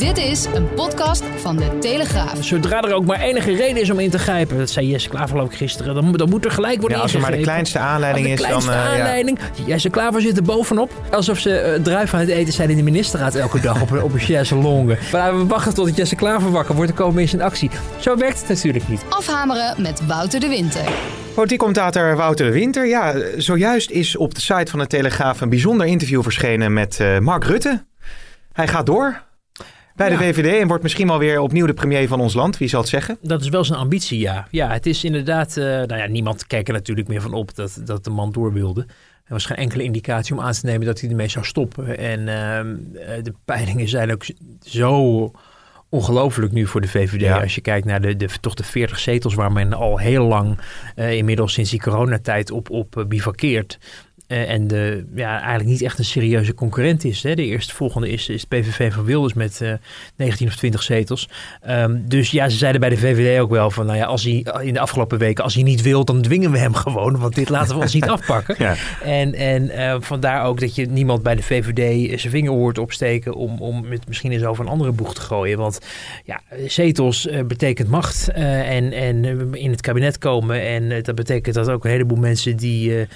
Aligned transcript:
Dit 0.00 0.18
is 0.18 0.44
een 0.54 0.74
podcast 0.74 1.22
van 1.36 1.56
de 1.56 1.78
Telegraaf. 1.78 2.44
Zodra 2.44 2.82
er 2.82 2.92
ook 2.94 3.04
maar 3.04 3.20
enige 3.20 3.54
reden 3.56 3.82
is 3.82 3.90
om 3.90 3.98
in 3.98 4.10
te 4.10 4.18
grijpen, 4.18 4.58
dat 4.58 4.70
zei 4.70 4.88
Jesse 4.88 5.08
Klaver 5.08 5.38
ook 5.40 5.54
gisteren, 5.54 5.94
dan, 5.94 6.12
dan 6.12 6.28
moet 6.28 6.44
er 6.44 6.50
gelijk 6.50 6.78
worden 6.80 6.96
Ja, 6.96 7.02
als 7.02 7.14
er 7.14 7.20
maar 7.20 7.30
de 7.30 7.40
kleinste 7.40 7.78
aanleiding 7.78 8.26
de 8.26 8.32
is, 8.32 8.38
dan... 8.38 8.46
kleinste 8.46 8.70
eh, 8.72 8.76
ja. 8.76 8.90
aanleiding. 8.92 9.38
Jesse 9.66 9.90
Klaver 9.90 10.20
zit 10.20 10.36
er 10.36 10.42
bovenop. 10.42 10.90
Alsof 11.10 11.38
ze 11.38 11.58
eh, 11.58 11.82
druif 11.82 12.14
aan 12.14 12.20
het 12.20 12.28
eten 12.28 12.52
zijn 12.52 12.70
in 12.70 12.76
de 12.76 12.82
ministerraad 12.82 13.34
elke 13.34 13.60
dag 13.60 13.82
op, 13.82 13.90
een- 13.90 14.02
op 14.02 14.12
een 14.12 14.20
chaise 14.20 14.54
longue. 14.54 14.98
Maar 15.12 15.38
we 15.38 15.46
wachten 15.46 15.74
tot 15.74 15.96
Jesse 15.96 16.16
Klaver 16.16 16.50
wakker 16.50 16.74
wordt. 16.74 16.88
Dan 16.90 16.98
komen 17.00 17.14
we 17.16 17.20
eens 17.20 17.32
in 17.32 17.42
actie. 17.42 17.70
Zo 17.98 18.16
werkt 18.16 18.38
het 18.40 18.48
natuurlijk 18.48 18.88
niet. 18.88 19.00
Afhameren 19.08 19.82
met 19.82 20.06
Wouter 20.06 20.40
de 20.40 20.48
Winter. 20.48 20.82
Politiek 21.34 21.58
commentator 21.58 22.16
Wouter 22.16 22.46
de 22.46 22.52
Winter. 22.52 22.86
Ja, 22.86 23.14
zojuist 23.36 23.90
is 23.90 24.16
op 24.16 24.34
de 24.34 24.40
site 24.40 24.70
van 24.70 24.78
de 24.78 24.86
Telegraaf 24.86 25.40
een 25.40 25.48
bijzonder 25.48 25.86
interview 25.86 26.22
verschenen 26.22 26.72
met 26.72 27.00
eh, 27.00 27.18
Mark 27.18 27.44
Rutte. 27.44 27.84
Hij 28.52 28.68
gaat 28.68 28.86
door 28.86 29.22
bij 30.08 30.16
de. 30.16 30.16
VVD 30.16 30.60
en 30.60 30.68
wordt 30.68 30.82
misschien 30.82 31.06
wel 31.06 31.18
weer 31.18 31.40
opnieuw 31.40 31.66
de 31.66 31.74
premier 31.74 32.08
van 32.08 32.20
ons 32.20 32.34
land. 32.34 32.58
Wie 32.58 32.68
zal 32.68 32.80
het 32.80 32.88
zeggen? 32.88 33.18
Dat 33.22 33.40
is 33.40 33.48
wel 33.48 33.64
zijn 33.64 33.78
ambitie, 33.78 34.18
ja. 34.18 34.46
Ja, 34.50 34.72
het 34.72 34.86
is 34.86 35.04
inderdaad... 35.04 35.56
eh, 35.56 35.64
nou 35.64 35.96
ja, 35.96 36.06
niemand 36.06 36.46
kijkt 36.46 36.68
er 36.68 36.74
natuurlijk 36.74 37.08
meer 37.08 37.20
van 37.20 37.32
op 37.32 37.54
dat, 37.54 37.80
dat 37.84 38.04
de 38.04 38.10
man 38.10 38.32
door 38.32 38.52
wilde. 38.52 38.80
Er 39.24 39.36
was 39.36 39.46
geen 39.46 39.56
enkele 39.56 39.82
indicatie 39.82 40.34
om 40.34 40.40
aan 40.40 40.52
te 40.52 40.66
nemen 40.66 40.86
dat 40.86 41.00
hij 41.00 41.10
ermee 41.10 41.28
zou 41.28 41.44
stoppen. 41.44 41.98
En 41.98 42.28
ehm, 42.28 42.76
eh, 42.94 43.22
de 43.22 43.34
peilingen 43.44 43.88
zijn 43.88 44.12
ook 44.12 44.24
zo 44.62 45.30
ongelooflijk 45.90 46.52
nu 46.52 46.66
voor 46.66 46.80
de 46.80 46.88
VVD. 46.88 47.20
Ja. 47.20 47.40
Als 47.40 47.54
je 47.54 47.60
kijkt 47.60 47.86
naar 47.86 48.00
de, 48.00 48.16
de, 48.16 48.28
toch 48.40 48.54
de 48.54 48.64
40 48.64 48.98
zetels 48.98 49.34
waar 49.34 49.52
men 49.52 49.72
al 49.72 49.98
heel 49.98 50.24
lang, 50.24 50.58
eh, 50.94 51.12
inmiddels 51.12 51.52
sinds 51.52 51.70
die 51.70 51.80
coronatijd, 51.80 52.50
op, 52.50 52.70
op 52.70 52.96
eh, 52.96 53.04
bivakkeert. 53.04 53.78
Eh, 54.30 54.50
en 54.50 54.66
de, 54.66 55.04
ja, 55.14 55.38
eigenlijk 55.38 55.68
niet 55.68 55.82
echt 55.82 55.98
een 55.98 56.04
serieuze 56.04 56.54
concurrent 56.54 57.04
is. 57.04 57.22
Hè. 57.22 57.34
De 57.34 57.44
eerste 57.44 57.74
volgende 57.74 58.10
is, 58.10 58.28
is 58.28 58.44
PVV 58.44 58.92
van 58.92 59.04
Wilders 59.04 59.34
met 59.34 59.60
eh 59.60 59.72
19 60.16 60.46
of 60.46 60.56
20 60.56 60.82
zetels. 60.82 61.28
Ehm, 61.62 61.98
dus 62.04 62.30
ja, 62.30 62.48
ze 62.48 62.56
zeiden 62.56 62.80
bij 62.80 62.90
de 62.90 62.96
VVD 62.96 63.40
ook 63.40 63.50
wel 63.50 63.70
van... 63.70 63.86
nou 63.86 63.98
ja, 63.98 64.04
als 64.04 64.22
hij 64.22 64.46
in 64.60 64.72
de 64.72 64.80
afgelopen 64.80 65.18
weken, 65.18 65.44
als 65.44 65.54
hij 65.54 65.62
niet 65.62 65.82
wil... 65.82 66.04
dan 66.04 66.22
dwingen 66.22 66.50
we 66.50 66.58
hem 66.58 66.74
gewoon, 66.74 67.18
want 67.18 67.34
dit 67.34 67.48
laten 67.48 67.74
we 67.74 67.80
ons 67.80 67.94
niet 67.94 68.08
afpakken. 68.16 68.54
Ja. 68.58 68.74
En, 69.02 69.34
en 69.34 69.70
eh, 69.70 69.96
vandaar 70.00 70.44
ook 70.44 70.60
dat 70.60 70.74
je 70.74 70.86
niemand 70.86 71.22
bij 71.22 71.34
de 71.34 71.42
VVD 71.42 72.20
zijn 72.20 72.32
vinger 72.32 72.52
hoort 72.52 72.78
opsteken... 72.78 73.34
om, 73.34 73.58
om 73.58 73.84
het 73.90 74.08
misschien 74.08 74.32
eens 74.32 74.44
over 74.44 74.64
een 74.64 74.70
andere 74.70 74.92
boeg 74.92 75.14
te 75.14 75.20
gooien. 75.20 75.58
Want 75.58 75.78
ja, 76.24 76.40
zetels 76.66 77.26
eh, 77.26 77.44
betekent 77.44 77.88
macht 77.88 78.28
eh, 78.28 78.76
en, 78.76 78.92
en 78.92 79.24
eh, 79.24 79.62
in 79.62 79.70
het 79.70 79.80
kabinet 79.80 80.18
komen. 80.18 80.62
En 80.62 80.90
eh, 80.90 81.02
dat 81.02 81.14
betekent 81.14 81.54
dat 81.54 81.70
ook 81.70 81.84
een 81.84 81.90
heleboel 81.90 82.18
mensen 82.18 82.56
die 82.56 82.96
eh, 82.96 83.06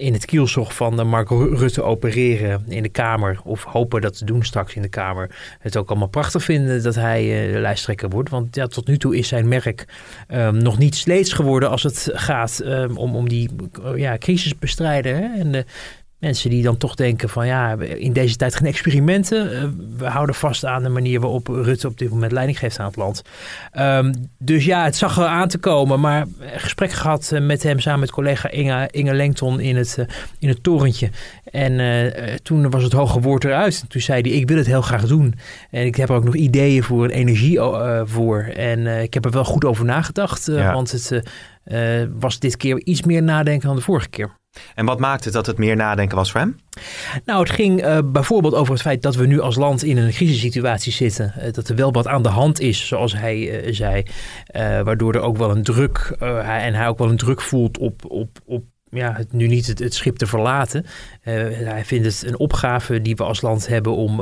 in 0.00 0.12
het 0.12 0.24
kielzog 0.38 0.74
van 0.74 1.00
eh, 1.00 1.06
Mark 1.06 1.28
Ru- 1.28 1.54
Rutte 1.54 1.82
opereren 1.82 2.64
in 2.68 2.82
de 2.82 2.88
Kamer... 2.88 3.40
of 3.44 3.64
hopen 3.64 4.00
dat 4.00 4.18
te 4.18 4.24
doen 4.24 4.44
straks 4.44 4.74
in 4.74 4.82
de 4.82 4.88
Kamer... 4.88 5.56
het 5.58 5.76
ook 5.76 5.88
allemaal 5.88 6.08
prachtig 6.08 6.42
vinden 6.42 6.82
dat 6.82 6.94
hij 6.94 7.46
eh, 7.46 7.52
de 7.52 7.58
lijsttrekker 7.58 8.08
wordt. 8.08 8.30
Want 8.30 8.54
ja, 8.54 8.66
tot 8.66 8.86
nu 8.86 8.98
toe 8.98 9.16
is 9.16 9.28
zijn 9.28 9.48
merk 9.48 9.84
ehm, 10.26 10.56
nog 10.56 10.78
niet 10.78 10.94
sleets 10.94 11.32
geworden 11.32 11.70
als 11.70 11.82
het 11.82 12.10
gaat 12.12 12.60
ehm, 12.60 12.96
om, 12.96 13.16
om 13.16 13.28
die 13.28 13.50
eh, 13.84 13.96
ja, 13.96 14.18
crisis 14.18 14.58
bestrijden. 14.58 15.16
Hè? 15.16 15.40
En 15.40 15.52
de 15.52 15.64
mensen 16.18 16.50
die 16.50 16.62
dan 16.62 16.76
toch 16.76 16.94
denken 16.94 17.28
van 17.28 17.46
ja, 17.46 17.76
in 17.80 18.12
deze 18.12 18.36
tijd 18.36 18.54
geen 18.54 18.66
experimenten. 18.66 19.52
Eh, 19.52 19.68
we 19.96 20.06
houden 20.06 20.34
vast 20.34 20.64
aan 20.64 20.82
de 20.82 20.88
manier 20.88 21.20
waarop 21.20 21.46
Rutte 21.46 21.86
op 21.86 21.98
dit 21.98 22.10
moment 22.10 22.32
leiding 22.32 22.58
geeft 22.58 22.78
aan 22.78 22.86
het 22.86 22.96
land. 22.96 23.22
Ehm, 23.72 24.12
dus 24.38 24.64
ja, 24.64 24.84
het 24.84 24.96
zag 24.96 25.18
er 25.18 25.24
aan 25.24 25.48
te 25.48 25.58
komen. 25.58 26.00
Maar 26.00 26.26
gesprek 26.40 26.90
gehad 26.90 27.32
eh, 27.32 27.40
met 27.40 27.62
hem 27.62 27.80
samen 27.80 28.00
met 28.00 28.10
collega 28.10 28.50
Inge, 28.50 28.88
Inge 28.90 29.14
Lengton 29.14 29.60
in 29.60 29.76
het, 29.76 29.98
eh, 29.98 30.04
in 30.38 30.48
het 30.48 30.62
torentje. 30.62 31.10
En 31.44 31.76
toen 32.42 32.70
was 32.70 32.82
het 32.82 32.92
hoge 32.92 33.20
woord 33.20 33.44
eruit. 33.44 33.84
Toen 33.88 34.00
zei 34.00 34.20
hij, 34.20 34.30
ik 34.30 34.48
wil 34.48 34.56
het 34.56 34.66
heel 34.66 34.82
graag 34.82 35.06
doen. 35.06 35.34
En 35.70 35.86
ik 35.86 35.94
heb 35.94 36.08
er 36.08 36.14
ook 36.14 36.24
nog 36.24 36.36
ideeën 36.36 36.82
voor, 36.82 37.04
een 37.04 37.10
energie 37.10 37.58
voor. 38.04 38.42
En 38.42 38.86
ik 38.86 39.14
heb 39.14 39.24
er 39.24 39.30
wel 39.30 39.44
goed 39.44 39.64
over 39.64 39.84
nagedacht. 39.84 40.46
Ja. 40.46 40.72
Want 40.72 40.92
het 40.92 41.22
was 42.18 42.38
dit 42.38 42.56
keer 42.56 42.80
iets 42.84 43.02
meer 43.02 43.22
nadenken 43.22 43.66
dan 43.66 43.76
de 43.76 43.82
vorige 43.82 44.08
keer. 44.08 44.30
En 44.74 44.84
wat 44.84 44.98
maakt 44.98 45.24
het 45.24 45.32
dat 45.32 45.46
het 45.46 45.58
meer 45.58 45.76
nadenken 45.76 46.16
was 46.16 46.30
voor 46.30 46.40
hem? 46.40 46.56
Nou, 47.24 47.40
het 47.40 47.50
ging 47.50 47.82
eh, 47.82 47.98
bijvoorbeeld 48.04 48.54
over 48.54 48.72
het 48.72 48.82
feit 48.82 49.02
dat 49.02 49.14
we 49.14 49.26
nu 49.26 49.40
als 49.40 49.56
land 49.56 49.84
in 49.84 49.96
een 49.96 50.10
crisissituatie 50.10 50.92
zitten. 50.92 51.32
Eh, 51.36 51.52
dat 51.52 51.68
er 51.68 51.76
wel 51.76 51.92
wat 51.92 52.06
aan 52.06 52.22
de 52.22 52.28
hand 52.28 52.60
is, 52.60 52.86
zoals 52.86 53.16
hij 53.16 53.62
eh, 53.62 53.74
zei. 53.74 54.02
Waardoor 54.84 55.14
er 55.14 55.20
ook 55.20 55.36
wel 55.36 55.50
een 55.50 55.62
druk, 55.62 56.14
hij, 56.18 56.60
en 56.60 56.74
hij 56.74 56.88
ook 56.88 56.98
wel 56.98 57.08
een 57.08 57.16
druk 57.16 57.40
voelt 57.40 57.78
op, 57.78 58.04
op, 58.08 58.38
op 58.44 58.64
ja, 58.90 59.12
het, 59.16 59.32
nu 59.32 59.46
niet 59.46 59.66
het, 59.66 59.94
schip 59.94 60.16
te 60.16 60.26
verlaten. 60.26 60.86
Hij 61.20 61.84
vindt 61.84 62.06
het 62.06 62.24
een 62.26 62.38
opgave 62.38 63.02
die 63.02 63.16
we 63.16 63.22
als 63.22 63.40
land 63.40 63.66
hebben 63.66 63.94
om 63.94 64.20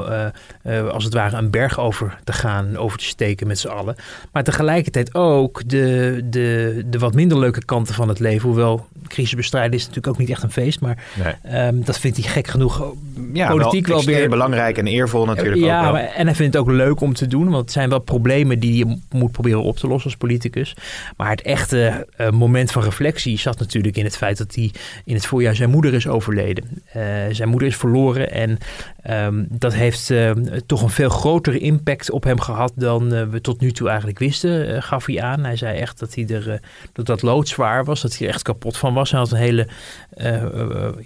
als 0.68 1.04
het 1.04 1.14
ware 1.14 1.36
een 1.36 1.50
berg 1.50 1.78
over 1.78 2.18
te 2.24 2.32
gaan, 2.32 2.76
over 2.76 2.98
te 2.98 3.04
steken 3.04 3.46
met 3.46 3.58
z'n 3.58 3.68
allen. 3.68 3.96
Maar 4.32 4.44
tegelijkertijd 4.44 5.14
ook 5.14 5.68
de, 5.68 6.20
de, 6.24 6.82
de 6.86 6.98
wat 6.98 7.14
minder 7.14 7.38
leuke 7.38 7.64
kanten 7.64 7.94
van 7.94 8.08
het 8.08 8.18
leven. 8.18 8.48
Hoewel 8.48 8.86
crisisbestrijden 9.08 9.72
is 9.72 9.80
natuurlijk 9.80 10.06
ook 10.06 10.18
niet 10.18 10.30
echt 10.30 10.42
een 10.42 10.50
feest, 10.50 10.80
maar 10.80 10.98
ehm, 11.42 11.80
dat 11.80 11.98
vindt 11.98 12.16
hij 12.16 12.26
gek 12.30 12.46
genoeg 12.46 12.94
Ja, 13.32 13.48
Politiek 13.48 13.86
wel 13.86 14.04
weer- 14.04 14.28
belangrijk 14.28 14.78
en 14.78 14.86
eervol 14.86 15.24
natuurlijk 15.24 15.56
ja, 15.56 15.76
ook 15.76 15.82
wel. 15.82 15.92
maar- 15.92 16.02
en 16.14 16.26
hij 16.26 16.34
vindt 16.34 16.54
het 16.54 16.62
ook 16.62 16.70
leuk 16.70 17.00
om 17.00 17.14
te 17.14 17.26
doen, 17.26 17.44
want 17.48 17.62
het 17.62 17.72
zijn 17.72 17.88
wel 17.88 17.98
problemen 17.98 18.58
die 18.58 18.76
je 18.86 18.96
moet 19.10 19.32
proberen 19.32 19.62
op 19.62 19.76
te 19.76 19.86
lossen 19.86 20.10
als 20.10 20.18
politicus. 20.18 20.76
Maar 21.16 21.30
het 21.30 21.42
echte 21.42 22.06
eh, 22.16 22.30
moment 22.30 22.72
van 22.72 22.82
reflectie 22.82 23.38
zat 23.38 23.58
natuurlijk 23.58 23.96
in 23.96 24.04
het 24.04 24.16
feit 24.16 24.38
dat 24.38 24.54
hij 24.54 24.70
in 25.04 25.14
het 25.14 25.26
voorjaar 25.26 25.54
zijn 25.54 25.70
moeder 25.70 25.94
is 25.94 26.06
overleden. 26.06 26.64
Eh, 26.92 27.02
zijn 27.30 27.48
moeder 27.48 27.68
is 27.68 27.76
verloren 27.76 28.30
en 28.32 28.58
ehm, 29.06 29.44
dat 29.48 29.74
heeft 29.74 30.10
eh, 30.10 30.30
toch 30.66 30.82
een 30.82 30.90
veel 30.90 31.08
grotere 31.08 31.58
impact 31.58 32.10
op 32.10 32.24
hem 32.24 32.40
gehad 32.40 32.72
dan 32.74 33.14
eh, 33.14 33.22
we 33.28 33.40
tot 33.40 33.60
nu 33.60 33.72
toe 33.72 33.88
eigenlijk 33.88 34.18
wisten, 34.18 34.74
eh, 34.74 34.82
gaf 34.82 35.06
hij 35.06 35.22
aan. 35.22 35.44
Hij 35.44 35.56
zei 35.56 35.78
echt 35.78 35.98
dat 35.98 36.14
hij 36.14 36.26
er, 36.26 36.50
eh, 36.50 36.58
dat 36.92 37.06
dat 37.06 37.22
loodzwaar 37.22 37.84
was, 37.84 38.02
dat 38.02 38.18
hij 38.18 38.26
er 38.26 38.32
echt 38.32 38.42
kapot 38.42 38.76
van 38.76 38.94
was. 38.94 39.10
Hij 39.10 39.20
had 39.20 39.30
een 39.30 39.38
hele 39.38 39.68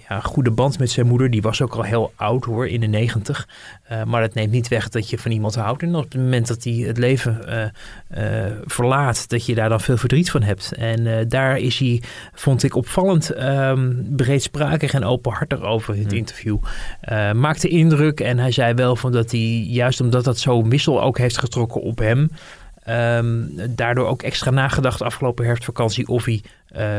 ja, 0.09 0.19
goede 0.19 0.51
band 0.51 0.79
met 0.79 0.89
zijn 0.89 1.07
moeder. 1.07 1.29
Die 1.29 1.41
was 1.41 1.61
ook 1.61 1.75
al 1.75 1.83
heel 1.83 2.13
oud 2.15 2.45
hoor, 2.45 2.67
in 2.67 2.79
de 2.79 2.87
negentig. 2.87 3.47
Maar 4.05 4.21
dat 4.21 4.33
neemt 4.33 4.51
niet 4.51 4.67
weg 4.67 4.89
dat 4.89 5.09
je 5.09 5.17
van 5.17 5.31
iemand 5.31 5.55
houdt. 5.55 5.81
En 5.81 5.95
op 5.95 6.03
het 6.03 6.13
moment 6.13 6.47
dat 6.47 6.63
hij 6.63 6.73
het 6.73 6.97
leven 6.97 7.39
verlaat, 8.65 9.29
dat 9.29 9.45
je 9.45 9.55
daar 9.55 9.69
dan 9.69 9.81
veel 9.81 9.97
verdriet 9.97 10.31
van 10.31 10.43
hebt. 10.43 10.71
En 10.71 11.29
daar 11.29 11.57
is 11.57 11.79
hij, 11.79 12.01
vond 12.33 12.63
ik, 12.63 12.75
opvallend 12.75 13.29
ehm 13.29 13.91
breedsprakig 14.15 14.93
en 14.93 15.03
openhartig 15.03 15.61
over 15.61 15.95
in 15.95 16.03
het 16.03 16.13
interview. 16.13 16.57
Eh, 17.01 17.31
maakte 17.31 17.67
indruk 17.91 18.19
en 18.19 18.39
hij 18.39 18.51
zei 18.51 18.73
wel 18.73 18.95
van 18.95 19.11
dat 19.11 19.31
hij, 19.31 19.65
juist 19.67 20.01
omdat 20.01 20.23
dat 20.23 20.39
zo'n 20.39 20.69
wissel 20.69 21.01
ook 21.01 21.17
heeft 21.17 21.37
getrokken 21.37 21.81
op 21.81 21.97
hem. 21.97 22.31
ehm, 22.81 23.43
daardoor 23.69 24.07
ook 24.07 24.21
extra 24.21 24.51
nagedacht 24.51 25.01
afgelopen 25.01 25.45
herfstvakantie 25.45 26.07
of 26.07 26.25
hij 26.25 26.41
eh, 26.67 26.89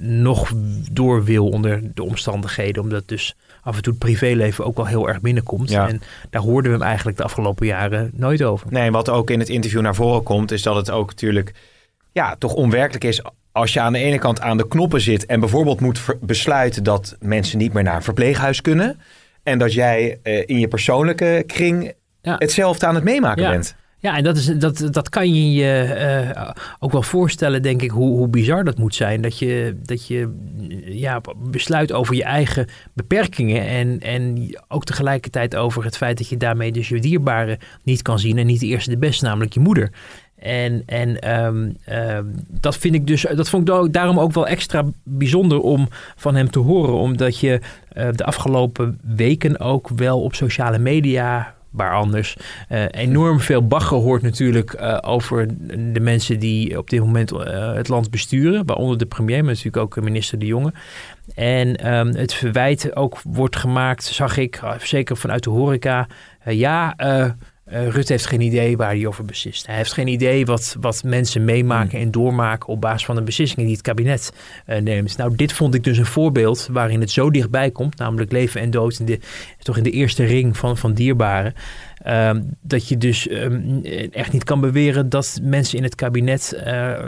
nog 0.00 0.52
door 0.92 1.24
wil 1.24 1.48
onder 1.48 1.80
de 1.94 2.02
omstandigheden. 2.02 2.82
Omdat 2.82 3.08
dus 3.08 3.34
af 3.62 3.76
en 3.76 3.82
toe 3.82 3.92
het 3.92 4.02
privéleven 4.02 4.64
ook 4.64 4.76
wel 4.76 4.86
heel 4.86 5.08
erg 5.08 5.20
binnenkomt. 5.20 5.70
Ja. 5.70 5.88
En 5.88 6.02
daar 6.30 6.42
hoorden 6.42 6.70
we 6.72 6.78
hem 6.78 6.86
eigenlijk 6.86 7.16
de 7.16 7.22
afgelopen 7.22 7.66
jaren 7.66 8.10
nooit 8.14 8.42
over. 8.42 8.66
Nee, 8.70 8.90
wat 8.90 9.08
ook 9.08 9.30
in 9.30 9.38
het 9.38 9.48
interview 9.48 9.80
naar 9.80 9.94
voren 9.94 10.22
komt, 10.22 10.50
is 10.50 10.62
dat 10.62 10.76
het 10.76 10.90
ook 10.90 11.08
natuurlijk 11.08 11.54
ja, 12.12 12.36
toch 12.38 12.54
onwerkelijk 12.54 13.04
is 13.04 13.22
als 13.52 13.72
je 13.72 13.80
aan 13.80 13.92
de 13.92 13.98
ene 13.98 14.18
kant 14.18 14.40
aan 14.40 14.56
de 14.56 14.68
knoppen 14.68 15.00
zit 15.00 15.26
en 15.26 15.40
bijvoorbeeld 15.40 15.80
moet 15.80 16.00
besluiten 16.20 16.84
dat 16.84 17.16
mensen 17.20 17.58
niet 17.58 17.72
meer 17.72 17.82
naar 17.82 17.96
een 17.96 18.02
verpleeghuis 18.02 18.60
kunnen. 18.60 19.00
En 19.42 19.58
dat 19.58 19.72
jij 19.72 20.18
eh, 20.22 20.42
in 20.46 20.58
je 20.58 20.68
persoonlijke 20.68 21.44
kring 21.46 21.92
Ja. 22.22 22.36
hetzelfde 22.38 22.86
aan 22.86 22.94
het 22.94 23.04
meemaken 23.04 23.42
Ja. 23.42 23.50
bent. 23.50 23.74
Ja, 23.98 24.16
en 24.16 24.24
dat, 24.24 24.36
is, 24.36 24.46
dat, 24.46 24.88
dat 24.90 25.08
kan 25.08 25.34
je 25.34 25.52
je 25.52 25.82
eh, 25.82 26.50
ook 26.78 26.92
wel 26.92 27.02
voorstellen, 27.02 27.62
denk 27.62 27.82
ik, 27.82 27.90
hoe, 27.90 28.16
hoe 28.16 28.28
bizar 28.28 28.64
dat 28.64 28.78
moet 28.78 28.94
zijn. 28.94 29.20
Dat 29.20 29.38
je, 29.38 29.76
dat 29.82 30.06
je 30.06 30.32
ja, 30.84 31.20
besluit 31.36 31.92
over 31.92 32.14
je 32.14 32.24
eigen 32.24 32.66
beperkingen. 32.94 33.66
En, 33.66 34.00
en 34.00 34.48
ook 34.68 34.84
tegelijkertijd 34.84 35.56
over 35.56 35.84
het 35.84 35.96
feit 35.96 36.18
dat 36.18 36.28
je 36.28 36.36
daarmee 36.36 36.72
dus 36.72 36.88
je 36.88 37.00
dierbaren 37.00 37.58
niet 37.82 38.02
kan 38.02 38.18
zien. 38.18 38.38
En 38.38 38.46
niet 38.46 38.60
de 38.60 38.66
eerste 38.66 38.90
de 38.90 38.98
beste, 38.98 39.24
namelijk 39.24 39.52
je 39.52 39.60
moeder. 39.60 39.90
En, 40.42 40.82
en 40.86 41.20
ehm, 41.20 41.70
ehm, 41.84 42.24
dat 42.48 42.76
vind 42.76 42.94
ik 42.94 43.06
dus, 43.06 43.26
dat 43.34 43.48
vond 43.48 43.68
ik 43.68 43.92
daarom 43.92 44.20
ook 44.20 44.32
wel 44.32 44.46
extra 44.46 44.84
bijzonder 45.02 45.60
om 45.60 45.88
van 46.16 46.34
hem 46.34 46.50
te 46.50 46.58
horen. 46.58 46.94
Omdat 46.94 47.38
je 47.38 47.60
eh, 47.88 48.08
de 48.12 48.24
afgelopen 48.24 48.98
weken 49.02 49.60
ook 49.60 49.88
wel 49.88 50.22
op 50.22 50.34
sociale 50.34 50.78
media 50.78 51.54
waar 51.70 51.94
anders. 51.94 52.36
eh, 52.68 52.84
enorm 52.90 53.40
veel 53.40 53.66
bagger 53.66 53.96
hoort 53.96 54.22
natuurlijk 54.22 54.72
eh, 54.72 54.98
over 55.00 55.46
de 55.92 56.00
mensen 56.00 56.38
die 56.38 56.78
op 56.78 56.90
dit 56.90 57.00
moment 57.00 57.30
het 57.74 57.88
land 57.88 58.10
besturen. 58.10 58.66
Waaronder 58.66 58.98
de 58.98 59.06
premier, 59.06 59.44
maar 59.44 59.54
natuurlijk 59.54 59.76
ook 59.76 60.00
minister 60.00 60.38
De 60.38 60.46
Jonge. 60.46 60.72
En 61.34 61.76
ehm, 61.76 62.14
het 62.14 62.34
verwijt 62.34 62.96
ook 62.96 63.20
wordt 63.24 63.56
gemaakt, 63.56 64.04
zag 64.04 64.36
ik, 64.36 64.60
zeker 64.78 65.16
vanuit 65.16 65.44
de 65.44 65.50
horeca. 65.50 66.06
ja, 66.44 66.94
Uh, 67.72 67.88
Rutte 67.88 68.12
heeft 68.12 68.26
geen 68.26 68.40
idee 68.40 68.76
waar 68.76 68.88
hij 68.88 69.06
over 69.06 69.24
beslist. 69.24 69.66
Hij 69.66 69.76
heeft 69.76 69.92
geen 69.92 70.06
idee 70.06 70.46
wat, 70.46 70.76
wat 70.80 71.02
mensen 71.04 71.44
meemaken 71.44 71.98
en 71.98 72.10
doormaken 72.10 72.68
op 72.68 72.80
basis 72.80 73.04
van 73.04 73.14
de 73.14 73.22
beslissingen 73.22 73.66
die 73.66 73.74
het 73.74 73.84
kabinet 73.84 74.32
uh, 74.66 74.76
neemt. 74.76 75.16
Nou, 75.16 75.36
dit 75.36 75.52
vond 75.52 75.74
ik 75.74 75.84
dus 75.84 75.98
een 75.98 76.06
voorbeeld 76.06 76.68
waarin 76.70 77.00
het 77.00 77.10
zo 77.10 77.30
dichtbij 77.30 77.70
komt, 77.70 77.98
namelijk 77.98 78.32
leven 78.32 78.60
en 78.60 78.70
dood 78.70 78.98
in 78.98 79.06
de, 79.06 79.18
toch 79.58 79.76
in 79.76 79.82
de 79.82 79.90
eerste 79.90 80.24
ring 80.24 80.56
van, 80.56 80.76
van 80.76 80.92
dierbaren. 80.92 81.54
Ehm, 82.02 82.42
dat 82.60 82.88
je 82.88 82.98
dus 82.98 83.28
ehm, 83.28 83.80
echt 84.10 84.32
niet 84.32 84.44
kan 84.44 84.60
beweren 84.60 85.08
dat 85.08 85.38
mensen 85.42 85.78
in 85.78 85.84
het 85.84 85.94
kabinet 85.94 86.62
uh, 86.66 86.98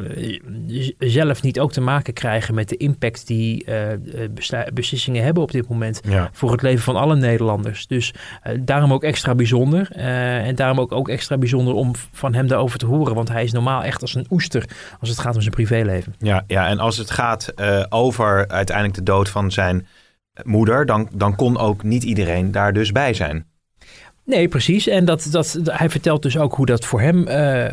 zelf 0.99 1.43
niet 1.43 1.61
ook 1.61 1.73
te 1.73 1.81
maken 1.81 2.13
krijgen 2.13 2.55
met 2.55 2.69
de 2.69 2.77
impact 2.77 3.27
die 3.27 3.67
uh, 3.69 4.65
beslissingen 4.75 5.25
hebben 5.25 5.43
op 5.43 5.51
dit 5.51 5.69
moment 5.69 6.01
voor 6.33 6.53
het 6.53 6.63
leven 6.63 6.83
van 6.85 6.97
alle 6.97 7.17
Nederlanders. 7.17 7.87
Dus 7.87 8.15
daarom 8.61 8.93
ook 8.93 9.03
extra 9.03 9.35
bijzonder. 9.35 9.91
en 9.91 10.55
daarom 10.55 10.81
ook, 10.81 10.93
ook 10.93 11.09
extra 11.09 11.39
bijzonder 11.39 11.75
om 11.75 11.93
van 12.13 12.35
hem 12.35 12.47
daarover 12.47 12.79
te 12.79 12.87
horen. 12.87 13.15
Want 13.15 13.29
hij 13.29 13.45
is 13.45 13.53
normaal 13.53 13.83
echt 13.83 14.01
als 14.01 14.15
een 14.15 14.27
oester 14.31 14.65
als 15.01 15.09
het 15.09 15.19
gaat 15.19 15.35
om 15.35 15.41
zijn 15.41 15.55
privéleven. 15.55 16.15
Ja, 16.19 16.45
ja 16.47 16.69
en 16.69 16.79
als 16.79 16.97
het 16.97 17.11
gaat 17.11 17.53
over 17.89 18.49
uiteindelijk 18.49 18.97
de 18.97 19.03
dood 19.03 19.29
van 19.29 19.51
zijn 19.51 19.87
moeder, 20.43 20.87
dan, 20.87 21.09
dan 21.13 21.37
kon 21.37 21.59
ook 21.59 21.83
niet 21.83 22.03
iedereen 22.03 22.51
daar 22.51 22.73
dus 22.73 22.93
bij 22.93 23.15
zijn. 23.15 23.47
Nee, 24.27 24.49
precies. 24.49 24.89
En 24.89 25.05
dat, 25.05 25.29
dat, 25.31 25.59
hij 25.65 25.91
vertelt 25.91 26.23
dus 26.23 26.39
ook 26.39 26.55
hoe 26.55 26.67
dat 26.67 26.85
voor 26.85 27.01
hem, 27.01 27.29
uh, 27.29 27.67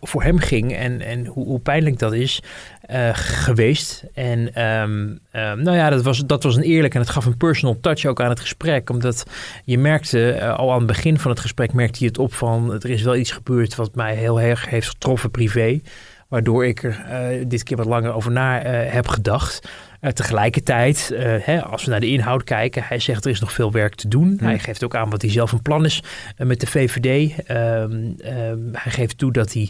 voor 0.00 0.22
hem 0.22 0.38
ging 0.38 0.76
en, 0.76 1.00
en 1.00 1.26
hoe, 1.26 1.46
hoe 1.46 1.60
pijnlijk 1.60 1.98
dat 1.98 2.12
is 2.12 2.42
uh, 2.90 3.10
geweest. 3.12 4.04
En 4.14 4.62
um, 4.62 5.20
um, 5.32 5.62
nou 5.62 5.76
ja, 5.76 5.90
dat 5.90 6.02
was, 6.02 6.26
dat 6.26 6.42
was 6.42 6.56
een 6.56 6.62
eerlijk 6.62 6.94
en 6.94 7.00
het 7.00 7.10
gaf 7.10 7.24
een 7.24 7.36
personal 7.36 7.80
touch 7.80 8.04
ook 8.04 8.20
aan 8.20 8.28
het 8.28 8.40
gesprek. 8.40 8.90
Omdat 8.90 9.24
je 9.64 9.78
merkte, 9.78 10.52
al 10.56 10.72
aan 10.72 10.78
het 10.78 10.86
begin 10.86 11.18
van 11.18 11.30
het 11.30 11.40
gesprek 11.40 11.72
merkte 11.72 11.98
hij 11.98 12.08
het 12.08 12.18
op 12.18 12.34
van... 12.34 12.72
er 12.72 12.90
is 12.90 13.02
wel 13.02 13.16
iets 13.16 13.32
gebeurd 13.32 13.74
wat 13.74 13.94
mij 13.94 14.14
heel 14.14 14.40
erg 14.40 14.68
heeft 14.68 14.88
getroffen 14.88 15.30
privé. 15.30 15.80
Waardoor 16.28 16.66
ik 16.66 16.82
er 16.82 17.48
dit 17.48 17.62
keer 17.62 17.76
wat 17.76 17.86
langer 17.86 18.12
over 18.12 18.32
na 18.32 18.62
heb 18.66 19.08
gedacht. 19.08 19.68
Uh, 20.04 20.10
tegelijkertijd, 20.10 21.10
uh, 21.12 21.18
hè, 21.40 21.62
als 21.62 21.84
we 21.84 21.90
naar 21.90 22.00
de 22.00 22.10
inhoud 22.10 22.44
kijken, 22.44 22.82
hij 22.82 22.98
zegt 22.98 23.24
er 23.24 23.30
is 23.30 23.40
nog 23.40 23.52
veel 23.52 23.72
werk 23.72 23.94
te 23.94 24.08
doen. 24.08 24.38
Hij 24.42 24.58
geeft 24.58 24.84
ook 24.84 24.94
aan 24.94 25.10
wat 25.10 25.22
hij 25.22 25.30
zelf 25.30 25.52
een 25.52 25.62
plan 25.62 25.84
is 25.84 26.02
uh, 26.38 26.46
met 26.46 26.60
de 26.60 26.66
VVD. 26.66 27.38
Ehm, 27.46 28.12
ehm, 28.18 28.58
hij 28.72 28.92
geeft 28.92 29.18
toe 29.18 29.32
dat 29.32 29.52
hij 29.52 29.68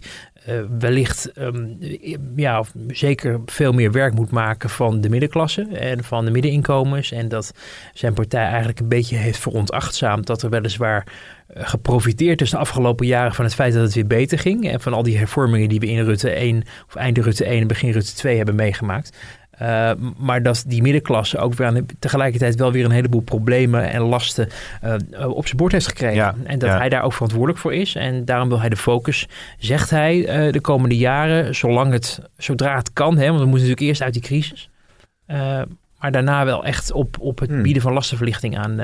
wellicht 0.78 1.38
um, 1.38 1.78
ja, 2.36 2.62
zeker 2.88 3.40
veel 3.46 3.72
meer 3.72 3.92
werk 3.92 4.14
moet 4.14 4.31
maken 4.31 4.70
van 4.70 5.00
de 5.00 5.08
middenklasse 5.08 5.62
en 5.62 6.04
van 6.04 6.25
de 6.25 6.31
middeninkomens. 6.31 7.12
En 7.12 7.28
dat 7.28 7.52
zijn 7.94 8.14
partij 8.14 8.46
eigenlijk 8.46 8.80
een 8.80 8.88
beetje 8.88 9.16
heeft 9.16 9.38
veronachtzaamd 9.38 10.26
dat 10.26 10.42
er 10.42 10.50
weliswaar 10.50 11.06
geprofiteerd 11.54 12.40
is 12.40 12.50
de 12.50 12.56
afgelopen 12.56 13.06
jaren 13.06 13.34
van 13.34 13.44
het 13.44 13.54
feit 13.54 13.72
dat 13.72 13.82
het 13.82 13.94
weer 13.94 14.06
beter 14.06 14.38
ging. 14.38 14.70
En 14.70 14.80
van 14.80 14.92
al 14.92 15.02
die 15.02 15.19
hervormingen 15.19 15.69
die 15.69 15.80
we 15.80 15.87
in 15.87 16.04
Rutte 16.04 16.30
1 16.30 16.64
of 16.88 16.94
einde 16.94 17.22
Rutte 17.22 17.44
1 17.44 17.60
en 17.60 17.66
begin 17.66 17.90
Rutte 17.90 18.14
2 18.14 18.37
hebben 18.37 18.54
meegemaakt. 18.54 19.16
Uh, 19.62 19.90
maar 20.16 20.42
dat 20.42 20.64
die 20.66 20.82
middenklasse 20.82 21.38
ook 21.38 21.54
weer 21.54 21.66
aan, 21.66 21.86
tegelijkertijd 21.98 22.54
wel 22.54 22.72
weer 22.72 22.84
een 22.84 22.90
heleboel 22.90 23.20
problemen 23.20 23.90
en 23.90 24.00
lasten 24.00 24.48
uh, 24.84 25.28
op 25.28 25.44
zijn 25.44 25.56
bord 25.56 25.72
heeft 25.72 25.86
gekregen. 25.86 26.16
Ja, 26.16 26.34
en 26.44 26.58
dat 26.58 26.68
ja. 26.68 26.78
hij 26.78 26.88
daar 26.88 27.02
ook 27.02 27.12
verantwoordelijk 27.12 27.58
voor 27.58 27.74
is. 27.74 27.94
En 27.94 28.24
daarom 28.24 28.48
wil 28.48 28.60
hij 28.60 28.68
de 28.68 28.76
focus, 28.76 29.28
zegt 29.58 29.90
hij, 29.90 30.46
uh, 30.46 30.52
de 30.52 30.60
komende 30.60 30.96
jaren, 30.96 31.54
zolang 31.54 31.92
het, 31.92 32.20
zodra 32.36 32.76
het 32.76 32.92
kan, 32.92 33.16
hè, 33.16 33.26
want 33.26 33.40
we 33.40 33.46
moeten 33.46 33.68
natuurlijk 33.68 33.80
eerst 33.80 34.02
uit 34.02 34.12
die 34.12 34.22
crisis. 34.22 34.70
maar 35.98 36.12
daarna 36.12 36.44
wel 36.44 36.64
echt 36.64 36.92
op, 36.92 37.16
op 37.20 37.38
het 37.38 37.50
hmm. 37.50 37.62
bieden 37.62 37.82
van 37.82 37.92
lastenverlichting 37.92 38.58
aan, 38.58 38.80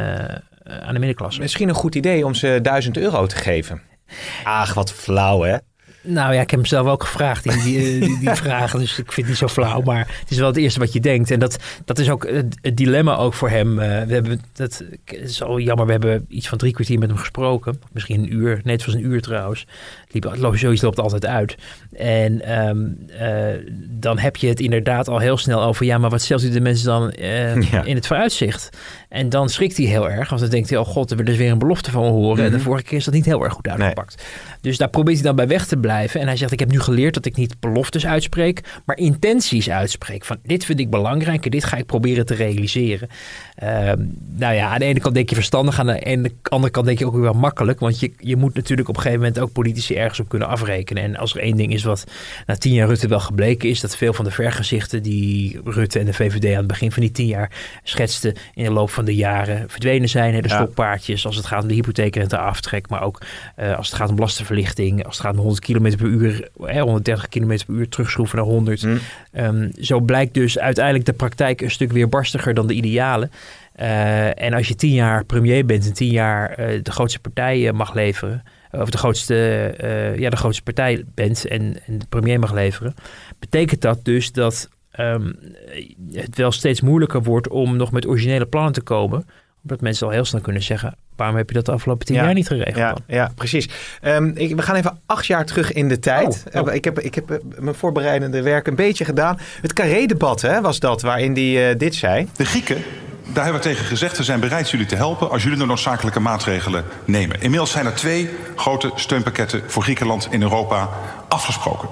aan 0.65 0.93
de 0.93 0.99
middenklasse. 0.99 1.41
Misschien 1.41 1.69
een 1.69 1.75
goed 1.75 1.95
idee 1.95 2.27
om 2.27 2.35
ze 2.35 2.59
1000 2.63 2.97
euro 2.97 3.27
te 3.27 3.37
geven. 3.37 3.81
Ach, 4.45 4.75
wat 4.75 4.93
flauw 4.93 5.43
hè. 5.43 5.57
Nou 6.03 6.35
ja, 6.35 6.41
ik 6.41 6.51
heb 6.51 6.61
hem 6.61 6.69
zelf 6.69 6.87
ook 6.87 7.03
gevraagd, 7.03 7.43
die, 7.43 7.63
die, 7.63 8.01
die, 8.01 8.19
die 8.19 8.35
vragen. 8.45 8.79
Dus 8.79 8.91
ik 8.91 9.13
vind 9.13 9.17
het 9.17 9.27
niet 9.27 9.37
zo 9.37 9.49
flauw. 9.49 9.81
Maar 9.81 10.17
het 10.21 10.31
is 10.31 10.39
wel 10.39 10.47
het 10.47 10.57
eerste 10.57 10.79
wat 10.79 10.93
je 10.93 11.01
denkt. 11.01 11.31
En 11.31 11.39
dat, 11.39 11.59
dat 11.85 11.99
is 11.99 12.11
ook 12.11 12.27
het, 12.27 12.59
het 12.63 12.77
dilemma 12.77 13.17
ook 13.17 13.35
voor 13.35 13.49
hem. 13.49 13.79
Uh, 13.79 13.79
we 13.79 14.13
hebben, 14.13 14.41
dat 14.53 14.85
is 15.05 15.43
al 15.43 15.59
jammer, 15.59 15.87
we 15.87 15.93
hebben 15.93 16.25
iets 16.29 16.49
van 16.49 16.59
drie 16.59 16.73
kwartier 16.73 16.99
met 16.99 17.09
hem 17.09 17.19
gesproken. 17.19 17.81
Misschien 17.93 18.21
een 18.21 18.33
uur. 18.33 18.61
Nee, 18.65 18.77
het 18.77 18.85
was 18.85 18.95
een 18.95 19.05
uur 19.05 19.21
trouwens. 19.21 19.67
Liep, 20.11 20.37
zoiets 20.53 20.83
loopt 20.83 21.01
altijd 21.01 21.27
uit. 21.27 21.57
En 21.97 22.59
um, 22.69 22.99
uh, 23.21 23.73
dan 23.89 24.19
heb 24.19 24.37
je 24.37 24.49
het 24.49 24.61
inderdaad 24.61 25.09
al 25.09 25.19
heel 25.19 25.37
snel 25.37 25.63
over... 25.63 25.87
ja, 25.87 25.99
maar 25.99 26.11
wat 26.11 26.23
stelt 26.23 26.43
u 26.43 26.51
de 26.51 26.61
mensen 26.61 26.87
dan 26.87 27.13
uh, 27.19 27.63
ja. 27.73 27.85
in 27.85 27.95
het 27.95 28.07
vooruitzicht? 28.07 28.71
En 29.09 29.29
dan 29.29 29.49
schrikt 29.49 29.77
hij 29.77 29.87
heel 29.87 30.11
erg. 30.11 30.29
Want 30.29 30.41
dan 30.41 30.51
denkt 30.51 30.71
hij, 30.71 30.79
oh 30.79 30.87
god, 30.87 31.11
er 31.11 31.17
wil 31.17 31.25
dus 31.25 31.37
weer 31.37 31.51
een 31.51 31.59
belofte 31.59 31.91
van 31.91 32.03
horen. 32.03 32.21
Mm 32.21 32.35
-hmm. 32.35 32.45
En 32.45 32.51
de 32.51 32.57
mhm. 32.57 32.67
vorige 32.67 32.85
keer 32.85 32.99
is 32.99 33.05
dat 33.05 33.15
niet 33.15 33.25
heel 33.25 33.45
erg 33.45 33.53
goed 33.53 33.69
uitgepakt. 33.69 34.17
Nee. 34.17 34.59
Dus 34.61 34.79
daar 34.79 34.89
probeert 34.89 35.17
hij 35.17 35.27
dan 35.27 35.37
bij 35.37 35.47
weg 35.47 35.67
te 35.67 35.77
blijven. 35.77 35.90
En 35.99 36.27
hij 36.27 36.37
zegt, 36.37 36.53
ik 36.53 36.59
heb 36.59 36.71
nu 36.71 36.81
geleerd 36.81 37.15
dat 37.15 37.25
ik 37.25 37.37
niet 37.37 37.61
beloftes 37.61 38.07
uitspreek... 38.07 38.81
maar 38.85 38.97
intenties 38.97 39.71
uitspreek. 39.71 40.25
Van 40.25 40.37
dit 40.43 40.65
vind 40.65 40.81
ik 40.81 40.91
belangrijk 40.91 41.45
en 41.45 41.51
dit 41.51 41.65
ga 41.65 41.77
ik 41.77 41.87
proberen 41.87 42.27
te 42.27 42.35
realiseren. 42.35 43.09
Uh, 43.63 43.93
nou 44.37 44.55
ja, 44.55 44.69
aan 44.69 44.79
de 44.79 44.85
ene 44.85 45.01
kant 45.01 45.15
denk 45.15 45.29
je 45.29 45.35
verstandig. 45.35 45.79
Aan 45.79 45.87
de 45.87 46.33
andere 46.43 46.73
kant 46.73 46.87
denk 46.87 46.99
je 46.99 47.07
ook 47.07 47.13
weer 47.13 47.23
wel 47.23 47.33
makkelijk. 47.33 47.81
Want 47.81 48.01
je, 48.01 48.13
je 48.19 48.37
moet 48.37 48.55
natuurlijk 48.55 48.89
op 48.89 48.97
een 48.97 49.03
gegeven 49.03 49.23
moment 49.23 49.41
ook 49.41 49.53
politici 49.53 49.95
ergens 49.95 50.21
op 50.21 50.29
kunnen 50.29 50.49
afrekenen. 50.49 51.03
En 51.03 51.17
als 51.17 51.35
er 51.35 51.41
één 51.41 51.57
ding 51.57 51.73
is 51.73 51.83
wat 51.83 52.05
na 52.47 52.57
tien 52.57 52.73
jaar 52.73 52.89
Rutte 52.89 53.09
wel 53.09 53.21
gebleken 53.21 53.69
is... 53.69 53.81
dat 53.81 53.97
veel 53.97 54.13
van 54.13 54.25
de 54.25 54.31
vergezichten 54.31 55.03
die 55.03 55.61
Rutte 55.65 55.99
en 55.99 56.05
de 56.05 56.13
VVD 56.13 56.51
aan 56.51 56.57
het 56.57 56.67
begin 56.67 56.93
van 56.93 57.03
die 57.03 57.13
tien 57.13 57.27
jaar 57.27 57.51
schetsten... 57.83 58.35
in 58.55 58.65
de 58.65 58.71
loop 58.71 58.91
van 58.91 59.05
de 59.05 59.15
jaren 59.15 59.69
verdwenen 59.69 60.09
zijn. 60.09 60.35
Hè, 60.35 60.41
de 60.41 60.49
ja. 60.49 60.55
stokpaardjes 60.55 61.27
als 61.27 61.37
het 61.37 61.47
gaat 61.47 61.63
om 61.63 61.69
de 61.69 61.75
hypotheekrente 61.75 62.39
aftrek... 62.39 62.89
maar 62.89 63.03
ook 63.03 63.21
uh, 63.59 63.77
als 63.77 63.87
het 63.87 63.97
gaat 63.97 64.09
om 64.09 64.19
lastenverlichting... 64.19 65.05
als 65.05 65.17
het 65.17 65.27
gaat 65.27 65.35
om 65.35 65.41
100 65.41 65.65
km 65.83 65.97
per 65.97 66.07
uur, 66.07 66.49
hè, 66.61 66.81
130 66.81 67.29
km 67.29 67.57
per 67.67 67.75
uur 67.75 67.89
terugschroeven 67.89 68.39
naar 68.39 68.47
100. 68.47 68.83
Mm. 68.83 68.99
Um, 69.33 69.71
zo 69.81 70.01
blijkt 70.01 70.35
dus 70.35 70.59
uiteindelijk 70.59 71.07
de 71.07 71.13
praktijk 71.13 71.61
een 71.61 71.71
stuk 71.71 71.93
weerbarstiger 71.93 72.55
dan 72.55 72.67
de 72.67 72.75
idealen. 72.75 73.31
Uh, 73.81 74.43
en 74.43 74.53
als 74.53 74.69
je 74.69 74.75
tien 74.75 74.93
jaar 74.93 75.25
premier 75.25 75.67
bent 75.67 75.87
en 75.87 75.93
tien 75.93 76.11
jaar 76.11 76.51
uh, 76.51 76.83
de 76.83 76.93
grootste 76.93 77.21
partij 77.21 77.73
mag 77.73 77.95
leveren 77.95 78.43
of 78.71 78.91
de 78.91 78.99
grootste, 78.99 79.75
uh, 79.83 80.19
ja, 80.19 80.31
de 80.31 80.37
grootste 80.37 80.63
partij 80.63 81.05
bent 81.15 81.47
en, 81.47 81.77
en 81.87 81.99
de 81.99 82.07
premier 82.09 82.39
mag 82.39 82.53
leveren, 82.53 82.95
betekent 83.39 83.81
dat 83.81 84.05
dus 84.05 84.33
dat 84.33 84.69
um, 84.99 85.39
het 86.13 86.37
wel 86.37 86.53
steeds 86.53 86.81
moeilijker 86.81 87.23
wordt 87.23 87.49
om 87.49 87.77
nog 87.77 87.93
met 87.93 88.07
originele 88.07 88.47
plannen 88.47 88.73
te 88.73 88.81
komen. 88.81 89.27
Omdat 89.63 89.81
mensen 89.81 90.07
al 90.07 90.13
heel 90.13 90.25
snel 90.25 90.41
kunnen 90.41 90.63
zeggen, 90.63 90.97
waarom 91.17 91.37
heb 91.37 91.49
je 91.49 91.55
dat 91.55 91.67
de 91.67 91.73
afgelopen 91.73 92.07
tien 92.07 92.17
ja, 92.17 92.25
jaar 92.25 92.35
niet 92.35 92.47
geregeld? 92.47 92.77
Ja, 92.77 92.97
ja 93.07 93.33
precies. 93.35 93.69
Um, 94.03 94.33
ik, 94.35 94.57
we 94.57 94.63
gaan 94.63 94.77
even 94.77 95.01
acht 95.07 95.27
jaar 95.27 95.45
terug 95.45 95.73
in 95.73 95.89
de 95.89 95.99
tijd. 95.99 96.45
Oh, 96.55 96.63
oh. 96.63 96.75
Ik, 96.75 96.85
heb, 96.85 96.99
ik 97.01 97.15
heb 97.15 97.41
mijn 97.59 97.75
voorbereidende 97.75 98.43
werk 98.43 98.67
een 98.67 98.75
beetje 98.75 99.05
gedaan. 99.05 99.39
Het 99.61 99.73
Carré-debat 99.73 100.61
was 100.63 100.81
dat, 100.81 101.03
waarin 101.03 101.33
hij 101.33 101.71
uh, 101.71 101.79
dit 101.79 101.95
zei. 101.95 102.29
De 102.37 102.45
Grieken 102.45 102.83
daar 103.33 103.45
hebben 103.45 103.63
we 103.63 103.69
tegen 103.69 103.85
gezegd, 103.85 104.17
we 104.17 104.23
zijn 104.23 104.41
bereid 104.41 104.71
jullie 104.71 104.87
te 104.87 104.97
helpen 104.97 105.31
als 105.31 105.43
jullie 105.43 105.59
de 105.59 105.67
noodzakelijke 105.67 106.21
maatregelen 106.21 106.85
nemen. 107.05 107.41
Inmiddels 107.41 107.71
zijn 107.71 107.87
er 107.87 107.95
twee 107.95 108.31
grote 108.57 108.91
steunpakketten 108.95 109.63
voor 109.67 109.83
Griekenland 109.83 110.29
in 110.31 110.43
Europa 110.43 110.89
afgesproken. 111.29 111.89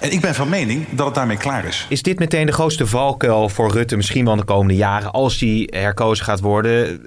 En 0.00 0.12
ik 0.12 0.20
ben 0.20 0.34
van 0.34 0.48
mening 0.48 0.86
dat 0.90 1.06
het 1.06 1.14
daarmee 1.14 1.36
klaar 1.36 1.64
is. 1.64 1.86
Is 1.88 2.02
dit 2.02 2.18
meteen 2.18 2.46
de 2.46 2.52
grootste 2.52 2.86
valkuil 2.86 3.48
voor 3.48 3.72
Rutte, 3.72 3.96
misschien 3.96 4.24
wel 4.24 4.36
de 4.36 4.44
komende 4.44 4.74
jaren, 4.74 5.12
als 5.12 5.40
hij 5.40 5.68
herkozen 5.70 6.24
gaat 6.24 6.40
worden? 6.40 7.00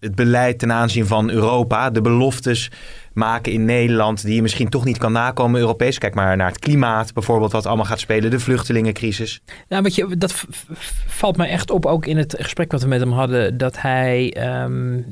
Het 0.00 0.14
beleid 0.14 0.58
ten 0.58 0.72
aanzien 0.72 1.06
van 1.06 1.30
Europa, 1.30 1.90
de 1.90 2.00
beloftes 2.00 2.70
maken 3.12 3.52
in 3.52 3.64
Nederland 3.64 4.24
die 4.24 4.34
je 4.34 4.42
misschien 4.42 4.68
toch 4.68 4.84
niet 4.84 4.98
kan 4.98 5.12
nakomen 5.12 5.60
Europees. 5.60 5.98
Kijk 5.98 6.14
maar 6.14 6.36
naar 6.36 6.48
het 6.48 6.58
klimaat 6.58 7.12
bijvoorbeeld, 7.12 7.52
wat 7.52 7.66
allemaal 7.66 7.84
gaat 7.84 8.00
spelen, 8.00 8.30
de 8.30 8.38
vluchtelingencrisis. 8.38 9.42
Nou, 9.68 9.82
weet 9.82 9.94
je, 9.94 10.16
dat 10.18 10.44
valt 11.06 11.36
mij 11.36 11.48
echt 11.48 11.70
op 11.70 11.86
ook 11.86 12.06
in 12.06 12.16
het 12.16 12.36
gesprek 12.38 12.72
wat 12.72 12.82
we 12.82 12.88
met 12.88 13.00
hem 13.00 13.12
hadden, 13.12 13.58
dat 13.58 13.80
hij 13.80 14.36
um, 14.62 15.06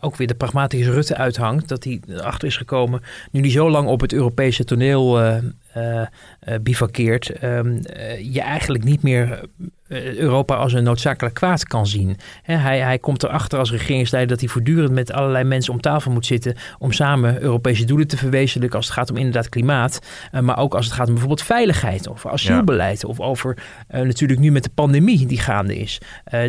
ook 0.00 0.16
weer 0.16 0.26
de 0.26 0.34
pragmatische 0.34 0.90
Rutte 0.90 1.16
uithangt, 1.16 1.68
dat 1.68 1.84
hij 1.84 2.00
erachter 2.08 2.48
is 2.48 2.56
gekomen, 2.56 3.02
nu 3.30 3.40
hij 3.40 3.50
zo 3.50 3.70
lang 3.70 3.88
op 3.88 4.00
het 4.00 4.12
Europese 4.12 4.64
toneel 4.64 5.22
uh, 5.22 5.36
bivakkeert, 6.62 7.42
um, 7.42 7.80
je 8.32 8.40
eigenlijk 8.40 8.84
niet 8.84 9.02
meer 9.02 9.40
Europa 9.94 10.54
als 10.54 10.72
een 10.72 10.84
noodzakelijk 10.84 11.34
kwaad 11.34 11.64
kan 11.64 11.86
zien. 11.86 12.16
Hij, 12.42 12.78
hij 12.78 12.98
komt 12.98 13.22
erachter 13.22 13.58
als 13.58 13.70
regeringsleider 13.70 14.30
dat 14.30 14.40
hij 14.40 14.48
voortdurend 14.48 14.92
met 14.92 15.12
allerlei 15.12 15.44
mensen 15.44 15.72
om 15.72 15.80
tafel 15.80 16.10
moet 16.10 16.26
zitten 16.26 16.56
om 16.78 16.92
samen 16.92 17.40
Europese 17.40 17.84
doelen 17.84 18.06
te 18.06 18.16
verwezenlijken 18.16 18.76
als 18.76 18.86
het 18.86 18.94
gaat 18.94 19.10
om 19.10 19.16
inderdaad 19.16 19.48
klimaat, 19.48 19.98
uh, 20.32 20.40
maar 20.40 20.58
ook 20.58 20.74
als 20.74 20.84
het 20.84 20.94
gaat 20.94 21.06
om 21.06 21.12
bijvoorbeeld 21.12 21.42
veiligheid 21.42 22.08
of 22.08 22.26
asielbeleid 22.26 23.00
ja. 23.00 23.08
of 23.08 23.20
over 23.20 23.56
uh, 23.90 24.00
natuurlijk 24.00 24.40
nu 24.40 24.50
met 24.50 24.62
de 24.62 24.70
pandemie 24.74 25.26
die 25.26 25.40
gaande 25.40 25.76
is. 25.76 26.00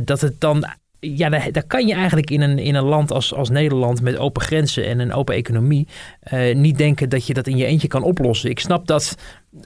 Dat 0.03 0.21
het 0.21 0.39
dan 0.39 0.65
ja, 0.99 1.29
daar, 1.29 1.65
kan 1.67 1.87
je 1.87 1.93
eigenlijk 1.93 2.29
in 2.29 2.41
een, 2.41 2.59
in 2.59 2.75
een 2.75 2.83
land 2.83 3.11
als, 3.11 3.33
als 3.33 3.49
Nederland 3.49 4.01
met 4.01 4.17
open 4.17 4.41
grenzen 4.41 4.85
en 4.85 4.99
een 4.99 5.13
open 5.13 5.35
economie 5.35 5.87
uh, 6.33 6.55
niet 6.55 6.77
denken 6.77 7.09
dat 7.09 7.27
je 7.27 7.33
dat 7.33 7.47
in 7.47 7.57
je 7.57 7.65
eentje 7.65 7.87
kan 7.87 8.03
oplossen. 8.03 8.49
Ik 8.49 8.59
snap 8.59 8.87
dat 8.87 9.15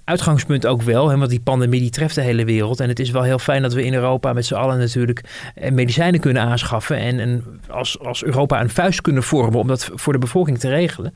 uitgangspunt 0.03 0.65
ook 0.65 0.81
wel, 0.81 1.09
hè, 1.09 1.17
want 1.17 1.29
die 1.29 1.41
pandemie 1.41 1.79
die 1.79 1.89
treft 1.89 2.15
de 2.15 2.21
hele 2.21 2.45
wereld. 2.45 2.79
En 2.79 2.87
het 2.89 2.99
is 2.99 3.11
wel 3.11 3.23
heel 3.23 3.39
fijn 3.39 3.61
dat 3.61 3.73
we 3.73 3.85
in 3.85 3.93
Europa 3.93 4.33
met 4.33 4.45
z'n 4.45 4.53
allen 4.53 4.77
natuurlijk 4.77 5.51
eh, 5.55 5.71
medicijnen 5.71 6.19
kunnen 6.19 6.41
aanschaffen. 6.41 6.97
En, 6.97 7.19
en 7.19 7.43
als, 7.69 7.99
als 7.99 8.23
Europa 8.23 8.61
een 8.61 8.69
vuist 8.69 9.01
kunnen 9.01 9.23
vormen 9.23 9.59
om 9.59 9.67
dat 9.67 9.89
voor 9.93 10.13
de 10.13 10.19
bevolking 10.19 10.59
te 10.59 10.69
regelen. 10.69 11.13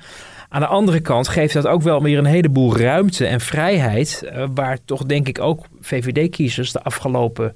Aan 0.49 0.61
de 0.61 0.67
andere 0.67 0.99
kant 0.99 1.27
geeft 1.27 1.53
dat 1.53 1.67
ook 1.67 1.81
wel 1.81 2.03
weer 2.03 2.17
een 2.17 2.25
heleboel 2.25 2.77
ruimte 2.77 3.25
en 3.25 3.39
vrijheid. 3.39 4.23
Uh, 4.25 4.45
waar 4.53 4.77
toch 4.85 5.03
denk 5.03 5.27
ik 5.27 5.39
ook 5.39 5.65
VVD-kiezers 5.81 6.71
de 6.71 6.83
afgelopen 6.83 7.55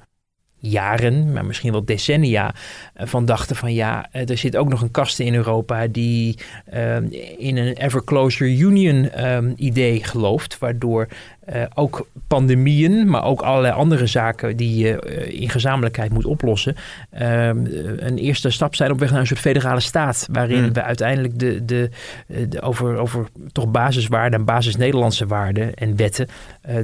jaren, 0.59 1.33
maar 1.33 1.45
misschien 1.45 1.71
wel 1.71 1.85
decennia, 1.85 2.55
eh, 2.93 3.07
van 3.07 3.25
dachten 3.25 3.55
van 3.55 3.73
ja, 3.73 4.07
eh, 4.11 4.29
er 4.29 4.37
zit 4.37 4.57
ook 4.57 4.69
nog 4.69 4.81
een 4.81 4.91
kaste 4.91 5.23
in 5.23 5.35
Europa 5.35 5.87
die 5.87 6.37
uh, 6.73 6.95
in 7.37 7.57
een 7.57 7.73
ever 7.73 8.03
closer 8.03 8.47
union 8.47 9.25
um, 9.25 9.53
idee 9.57 10.03
gelooft, 10.03 10.59
waardoor 10.59 11.07
uh, 11.53 11.63
ook 11.73 12.07
pandemieën, 12.27 13.09
maar 13.09 13.23
ook 13.23 13.41
allerlei 13.41 13.73
andere 13.73 14.07
zaken 14.07 14.57
die 14.57 14.77
je 14.77 15.03
uh, 15.07 15.41
in 15.41 15.49
gezamenlijkheid 15.49 16.13
moet 16.13 16.25
oplossen, 16.25 16.75
uh, 17.19 17.47
een 17.47 18.17
eerste 18.17 18.49
stap 18.49 18.75
zijn 18.75 18.91
op 18.91 18.99
weg 18.99 19.11
naar 19.11 19.19
een 19.19 19.27
soort 19.27 19.39
federale 19.39 19.79
staat, 19.79 20.27
waarin 20.31 20.63
mm. 20.63 20.73
we 20.73 20.83
uiteindelijk 20.83 21.39
de, 21.39 21.65
de, 21.65 21.89
de, 22.49 22.61
over, 22.61 22.97
over 22.97 23.27
toch 23.51 23.71
basiswaarden 23.71 24.39
en 24.39 24.45
basis-Nederlandse 24.45 25.27
waarden 25.27 25.73
en 25.73 25.95
wetten 25.95 26.27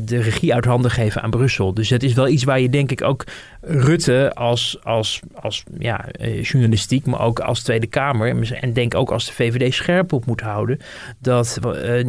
de 0.01 0.21
regie 0.21 0.53
uit 0.53 0.65
handen 0.65 0.91
geven 0.91 1.21
aan 1.21 1.29
Brussel. 1.29 1.73
Dus 1.73 1.89
het 1.89 2.03
is 2.03 2.13
wel 2.13 2.27
iets 2.27 2.43
waar 2.43 2.59
je 2.59 2.69
denk 2.69 2.91
ik 2.91 3.01
ook 3.01 3.23
Rutte 3.61 4.31
als, 4.33 4.77
als, 4.83 5.19
als 5.33 5.63
ja, 5.79 6.05
journalistiek, 6.41 7.05
maar 7.05 7.21
ook 7.21 7.39
als 7.39 7.63
Tweede 7.63 7.87
Kamer 7.87 8.53
en 8.61 8.73
denk 8.73 8.95
ook 8.95 9.11
als 9.11 9.25
de 9.25 9.33
VVD 9.33 9.73
scherp 9.73 10.13
op 10.13 10.25
moet 10.25 10.41
houden, 10.41 10.79
dat 11.19 11.59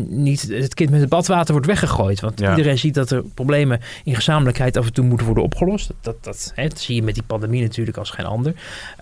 niet 0.08 0.42
het 0.50 0.74
kind 0.74 0.90
met 0.90 1.00
het 1.00 1.08
badwater 1.08 1.52
wordt 1.52 1.66
weggegooid. 1.66 2.20
Want 2.20 2.40
ja. 2.44 2.56
Iedereen 2.56 2.78
ziet 2.78 2.94
dat 2.94 3.10
er 3.10 3.22
problemen 3.34 3.80
in 4.04 4.14
gezamenlijkheid 4.14 4.76
af 4.76 4.86
en 4.86 4.92
toe 4.92 5.04
moeten 5.04 5.26
worden 5.26 5.44
opgelost. 5.44 5.92
Dat, 6.00 6.24
dat, 6.24 6.52
hè, 6.54 6.68
dat 6.68 6.80
zie 6.80 6.94
je 6.94 7.02
met 7.02 7.14
die 7.14 7.22
pandemie 7.22 7.62
natuurlijk 7.62 7.96
als 7.96 8.10
geen 8.10 8.26
ander. 8.26 8.54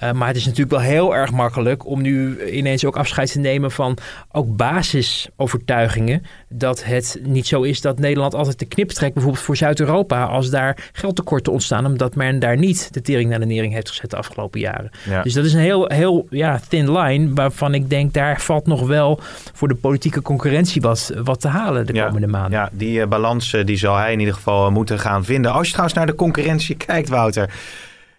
Uh, 0.02 0.12
maar 0.12 0.28
het 0.28 0.37
is 0.37 0.44
natuurlijk 0.44 0.70
wel 0.70 0.80
heel 0.80 1.16
erg 1.16 1.30
makkelijk 1.30 1.87
om 1.87 2.02
nu 2.02 2.44
ineens 2.50 2.84
ook 2.84 2.96
afscheid 2.96 3.32
te 3.32 3.38
nemen 3.38 3.70
van 3.70 3.99
ook 4.32 4.56
basisovertuigingen. 4.56 6.22
Dat 6.49 6.84
het 6.84 7.20
niet 7.22 7.46
zo 7.46 7.62
is 7.62 7.80
dat 7.80 7.99
Nederland 7.99 8.34
altijd 8.34 8.58
de 8.58 8.66
knip 8.66 8.88
trekt, 8.88 9.14
bijvoorbeeld 9.14 9.44
voor 9.44 9.56
Zuid-Europa, 9.56 10.25
als 10.25 10.50
daar 10.50 10.90
geldtekorten 10.92 11.52
ontstaan, 11.52 11.87
omdat 11.87 12.14
men 12.14 12.38
daar 12.38 12.58
niet 12.58 12.92
de 12.92 13.00
tering 13.00 13.30
naar 13.30 13.40
de 13.40 13.46
nering 13.46 13.72
heeft 13.72 13.88
gezet 13.88 14.11
de 14.11 14.16
afgelopen 14.16 14.61
jaren. 14.61 14.90
Ja. 15.08 15.22
Dus 15.22 15.32
dat 15.32 15.44
is 15.44 15.52
een 15.52 15.61
heel, 15.61 15.87
heel 15.87 16.26
ja, 16.30 16.61
thin 16.68 16.99
line, 16.99 17.34
waarvan 17.34 17.75
ik 17.75 17.90
denk 17.90 18.14
daar 18.14 18.40
valt 18.40 18.66
nog 18.66 18.87
wel 18.87 19.20
voor 19.52 19.68
de 19.68 19.75
politieke 19.75 20.22
concurrentie 20.22 20.80
wat, 20.80 21.12
wat 21.25 21.40
te 21.40 21.49
halen 21.49 21.87
de 21.87 21.94
ja. 21.94 22.06
komende 22.06 22.26
maanden. 22.26 22.58
Ja, 22.58 22.70
die 22.72 22.99
uh, 22.99 23.06
balans 23.06 23.32
balans 23.33 23.67
die 23.67 23.77
zal 23.77 23.97
hij 23.97 24.12
in 24.12 24.19
ieder 24.19 24.35
geval 24.35 24.71
moeten 24.71 24.99
gaan 24.99 25.25
vinden. 25.25 25.53
Als 25.53 25.67
je 25.67 25.73
trouwens 25.73 25.99
naar 25.99 26.07
de 26.07 26.15
concurrentie 26.15 26.77
kijkt, 26.87 27.09
Wouter. 27.09 27.51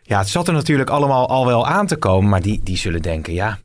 Ja, 0.03 0.19
het 0.19 0.29
zat 0.29 0.47
er 0.47 0.53
natuurlijk 0.53 0.89
allemaal 0.89 1.29
al 1.29 1.45
wel 1.45 1.67
aan 1.67 1.87
te 1.87 1.95
komen. 1.95 2.29
Maar 2.29 2.41
die, 2.41 2.59
die 2.63 2.77
zullen 2.77 3.01
denken, 3.01 3.33
ja, 3.33 3.59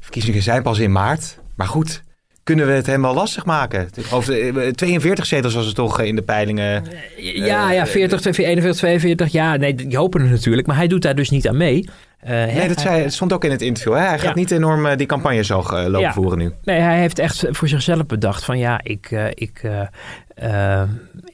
verkiezingen 0.00 0.42
zijn 0.42 0.62
pas 0.62 0.78
in 0.78 0.92
maart. 0.92 1.38
Maar 1.56 1.66
goed, 1.66 2.02
kunnen 2.42 2.66
we 2.66 2.72
het 2.72 2.86
hem 2.86 3.02
wel 3.02 3.14
lastig 3.14 3.44
maken? 3.44 3.88
Over 4.10 4.74
42 4.74 5.26
zetels 5.26 5.54
was 5.54 5.66
het 5.66 5.74
toch 5.74 6.00
in 6.00 6.16
de 6.16 6.22
peilingen. 6.22 6.84
Ja, 7.16 7.72
ja 7.72 7.86
40, 7.86 8.36
41, 8.38 8.76
42. 8.76 9.32
Ja, 9.32 9.56
nee, 9.56 9.74
die 9.74 9.96
hopen 9.96 10.20
er 10.20 10.30
natuurlijk. 10.30 10.66
Maar 10.66 10.76
hij 10.76 10.86
doet 10.86 11.02
daar 11.02 11.14
dus 11.14 11.30
niet 11.30 11.48
aan 11.48 11.56
mee. 11.56 11.88
Uh, 12.24 12.30
nee, 12.30 12.68
dat 12.68 12.80
zei, 12.80 13.02
het 13.02 13.12
stond 13.12 13.32
ook 13.32 13.44
in 13.44 13.50
het 13.50 13.62
interview. 13.62 13.94
Hè? 13.94 14.00
Hij 14.00 14.18
gaat 14.18 14.34
niet 14.34 14.50
enorm 14.50 14.86
uh, 14.86 14.96
die 14.96 15.06
campagne 15.06 15.44
zo 15.44 15.58
uh, 15.58 15.70
lopen 15.70 16.00
ja. 16.00 16.12
voeren 16.12 16.38
nu. 16.38 16.52
Nee, 16.62 16.80
hij 16.80 16.98
heeft 17.00 17.18
echt 17.18 17.46
voor 17.50 17.68
zichzelf 17.68 18.06
bedacht 18.06 18.44
van 18.44 18.58
ja, 18.58 18.80
ik, 18.82 19.10
ik, 19.34 19.62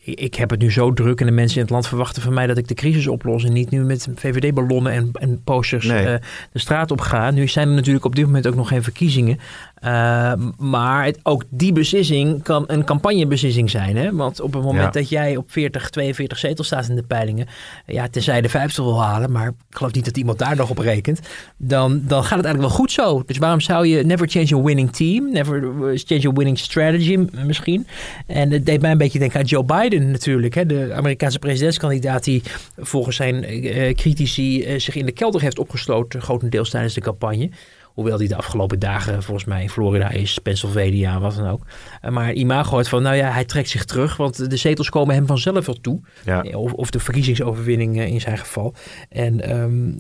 ik 0.05 0.35
heb 0.35 0.51
het 0.51 0.61
nu 0.61 0.73
zo 0.73 0.93
druk 0.93 1.21
en 1.21 1.27
de 1.27 1.33
mensen 1.33 1.57
in 1.57 1.62
het 1.62 1.71
land 1.71 1.89
verwachten 1.89 2.23
van 2.23 2.35
mij 2.35 2.47
dat 2.47 2.59
ik 2.59 2.69
de 2.69 2.75
crisis 2.75 3.07
oplos 3.07 3.45
en 3.45 3.53
niet 3.53 3.71
nu 3.71 3.85
met 3.85 4.09
VVD-ballonnen 4.15 4.93
en, 4.93 5.11
en 5.12 5.43
posters 5.45 5.87
nee. 5.87 6.05
de 6.53 6.59
straat 6.59 6.91
op 6.91 7.01
ga. 7.01 7.31
Nu 7.31 7.49
zijn 7.49 7.69
er 7.69 7.75
natuurlijk 7.75 8.05
op 8.05 8.17
dit 8.17 8.27
moment 8.27 8.47
ook 8.47 8.55
nog 8.55 8.69
geen 8.69 8.83
verkiezingen. 8.83 9.39
Uh, 9.85 10.33
maar 10.59 11.05
het, 11.05 11.19
ook 11.23 11.45
die 11.49 11.73
beslissing 11.73 12.43
kan 12.43 12.65
een 12.67 12.85
campagnebeslissing 12.85 13.71
zijn. 13.71 13.97
Hè? 13.97 14.15
Want 14.15 14.41
op 14.41 14.53
het 14.53 14.62
moment 14.62 14.95
ja. 14.95 15.01
dat 15.01 15.09
jij 15.09 15.37
op 15.37 15.51
40, 15.51 15.91
42 15.91 16.39
zetels 16.39 16.67
staat 16.67 16.89
in 16.89 16.97
de 16.97 17.03
peilingen, 17.03 17.47
ja, 17.87 18.09
tenzij 18.09 18.41
de 18.41 18.49
50 18.49 18.85
wil 18.85 19.03
halen, 19.03 19.33
maar 19.33 19.47
ik 19.47 19.55
geloof 19.71 19.93
niet 19.93 20.05
dat 20.05 20.17
iemand 20.17 20.39
daar 20.39 20.57
nog 20.57 20.71
op 20.71 20.79
rekent, 20.79 21.21
dan, 21.57 22.03
dan 22.07 22.25
gaat 22.25 22.37
het 22.37 22.47
eigenlijk 22.47 22.61
wel 22.61 22.85
goed 22.85 22.93
zo. 22.93 23.23
Dus 23.27 23.39
waarom 23.39 23.61
zou 23.61 23.87
je 23.87 24.05
never 24.05 24.29
change 24.29 24.55
a 24.55 24.62
winning 24.62 24.93
team, 24.93 25.33
never 25.33 25.61
change 25.95 26.29
a 26.29 26.33
winning 26.33 26.59
strategy 26.59 27.27
misschien? 27.47 27.87
En 28.27 28.51
het 28.51 28.67
deed 28.67 28.81
mij 28.81 28.91
een 28.91 28.99
beetje 28.99 29.19
denken 29.19 29.41
aan 29.41 29.47
Joe 29.47 29.65
Biden 29.65 30.11
natuurlijk, 30.11 30.55
hè? 30.55 30.67
de 30.67 30.93
Amerikaanse 30.95 31.39
presidentskandidaat 31.39 32.25
die 32.25 32.43
volgens 32.77 33.17
zijn 33.17 33.65
uh, 33.65 33.95
critici 33.95 34.73
uh, 34.73 34.79
zich 34.79 34.95
in 34.95 35.07
de 35.07 35.12
kelder 35.12 35.41
heeft 35.41 35.59
opgesloten, 35.59 36.23
grotendeels 36.23 36.71
tijdens 36.71 36.95
de 36.95 37.01
campagne. 37.01 37.51
Hoewel 37.95 38.17
die 38.19 38.29
de 38.29 38.37
afgelopen 38.37 38.79
dagen 38.79 39.23
volgens 39.23 39.47
mij 39.47 39.63
in 39.63 39.71
Florida 39.71 40.11
is, 40.11 40.39
Pennsylvania, 40.39 41.21
wat 41.21 41.37
dan 41.37 41.49
ook. 41.49 41.63
Maar 42.11 42.33
imago 42.33 42.79
het 42.79 42.89
van, 42.89 43.03
nou 43.03 43.17
ja, 43.17 43.31
hij 43.31 43.45
trekt 43.45 43.69
zich 43.69 43.85
terug, 43.85 44.17
want 44.17 44.51
de 44.51 44.57
zetels 44.57 44.89
komen 44.89 45.15
hem 45.15 45.27
vanzelf 45.27 45.67
wel 45.67 45.81
toe. 45.81 46.01
Ja. 46.25 46.41
Of, 46.41 46.73
of, 46.73 46.91
de 46.91 46.99
verkiezingsoverwinning 46.99 48.01
in 48.01 48.21
zijn 48.21 48.39
geval. 48.39 48.75
En 49.09 49.57
um, 49.57 49.97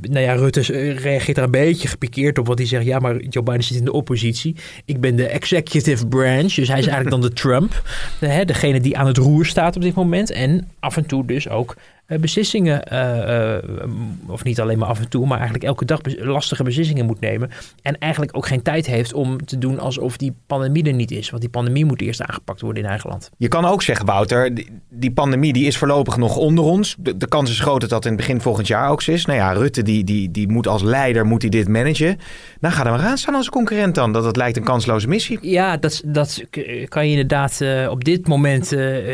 nou 0.00 0.20
ja, 0.20 0.32
Rutte 0.32 0.60
reageert 0.92 1.36
daar 1.36 1.44
een 1.44 1.50
beetje 1.50 1.88
gepikeerd 1.88 2.38
op, 2.38 2.46
want 2.46 2.58
hij 2.58 2.68
zegt, 2.68 2.84
ja, 2.84 2.98
maar 2.98 3.20
Joe 3.22 3.42
Biden 3.42 3.64
zit 3.64 3.76
in 3.76 3.84
de 3.84 3.92
oppositie. 3.92 4.56
Ik 4.84 5.00
ben 5.00 5.16
de 5.16 5.26
executive 5.26 6.06
branch, 6.06 6.52
dus 6.52 6.68
hij 6.68 6.78
is 6.78 6.86
eigenlijk 6.86 7.10
dan 7.10 7.20
de 7.20 7.32
Trump. 7.42 7.82
De, 8.20 8.44
degene 8.44 8.80
die 8.80 8.96
aan 8.98 9.06
het 9.06 9.16
roer 9.16 9.46
staat 9.46 9.76
op 9.76 9.82
dit 9.82 9.94
moment. 9.94 10.30
En 10.30 10.68
af 10.80 10.96
en 10.96 11.06
toe 11.06 11.26
dus 11.26 11.48
ook 11.48 11.76
beslissingen, 12.06 12.82
uh, 12.92 13.56
uh, 13.56 14.30
of 14.30 14.44
niet 14.44 14.60
alleen 14.60 14.78
maar 14.78 14.88
af 14.88 14.98
en 14.98 15.08
toe, 15.08 15.26
maar 15.26 15.36
eigenlijk 15.36 15.66
elke 15.66 15.84
dag 15.84 16.00
lastige 16.18 16.62
beslissingen 16.62 17.06
moet 17.06 17.20
nemen. 17.20 17.50
En 17.82 17.98
eigenlijk 17.98 18.36
ook 18.36 18.46
geen 18.46 18.62
tijd 18.62 18.86
heeft 18.86 19.12
om 19.12 19.44
te 19.44 19.58
doen 19.58 19.78
alsof 19.78 20.16
die 20.16 20.34
pandemie 20.46 20.84
er 20.84 20.92
niet 20.92 21.10
is. 21.10 21.30
Want 21.30 21.42
die 21.42 21.50
pandemie 21.50 21.84
moet 21.84 22.00
eerst 22.00 22.22
aangepakt 22.22 22.60
worden 22.60 22.82
in 22.82 22.88
eigen 22.88 23.10
land. 23.10 23.30
Je 23.36 23.48
kan 23.48 23.64
ook 23.64 23.82
zeggen, 23.82 24.06
Wouter, 24.06 24.54
die, 24.88 25.12
pandemie 25.12 25.52
die 25.52 25.66
is 25.66 25.76
voorlopig 25.76 26.16
nog 26.16 26.36
onder 26.36 26.64
ons. 26.64 26.96
De, 26.98 27.16
de, 27.16 27.28
kans 27.28 27.50
is 27.50 27.60
groot 27.60 27.80
dat 27.80 27.90
dat 27.90 28.04
in 28.04 28.10
het 28.10 28.20
begin 28.20 28.40
volgend 28.40 28.66
jaar 28.66 28.90
ook 28.90 29.02
zo 29.02 29.10
is. 29.10 29.26
Nou 29.26 29.38
ja, 29.38 29.52
Rutte 29.52 29.82
die, 29.82 30.04
die, 30.04 30.30
die 30.30 30.48
moet 30.48 30.66
als 30.66 30.82
leider 30.82 31.26
moet 31.26 31.42
hij 31.42 31.50
dit 31.50 31.68
managen. 31.68 32.18
Nou, 32.60 32.74
ga 32.74 32.84
er 32.84 32.90
maar 32.90 33.00
aan 33.00 33.18
staan 33.18 33.34
als 33.34 33.48
concurrent 33.48 33.94
dan. 33.94 34.12
Dat 34.12 34.24
het 34.24 34.36
lijkt 34.36 34.56
een 34.56 34.64
kansloze 34.64 35.08
missie. 35.08 35.38
Ja, 35.40 35.76
dat, 35.76 36.02
dat 36.04 36.44
kan 36.88 37.04
je 37.04 37.10
inderdaad 37.10 37.60
op 37.90 38.04
dit 38.04 38.28
moment 38.28 38.66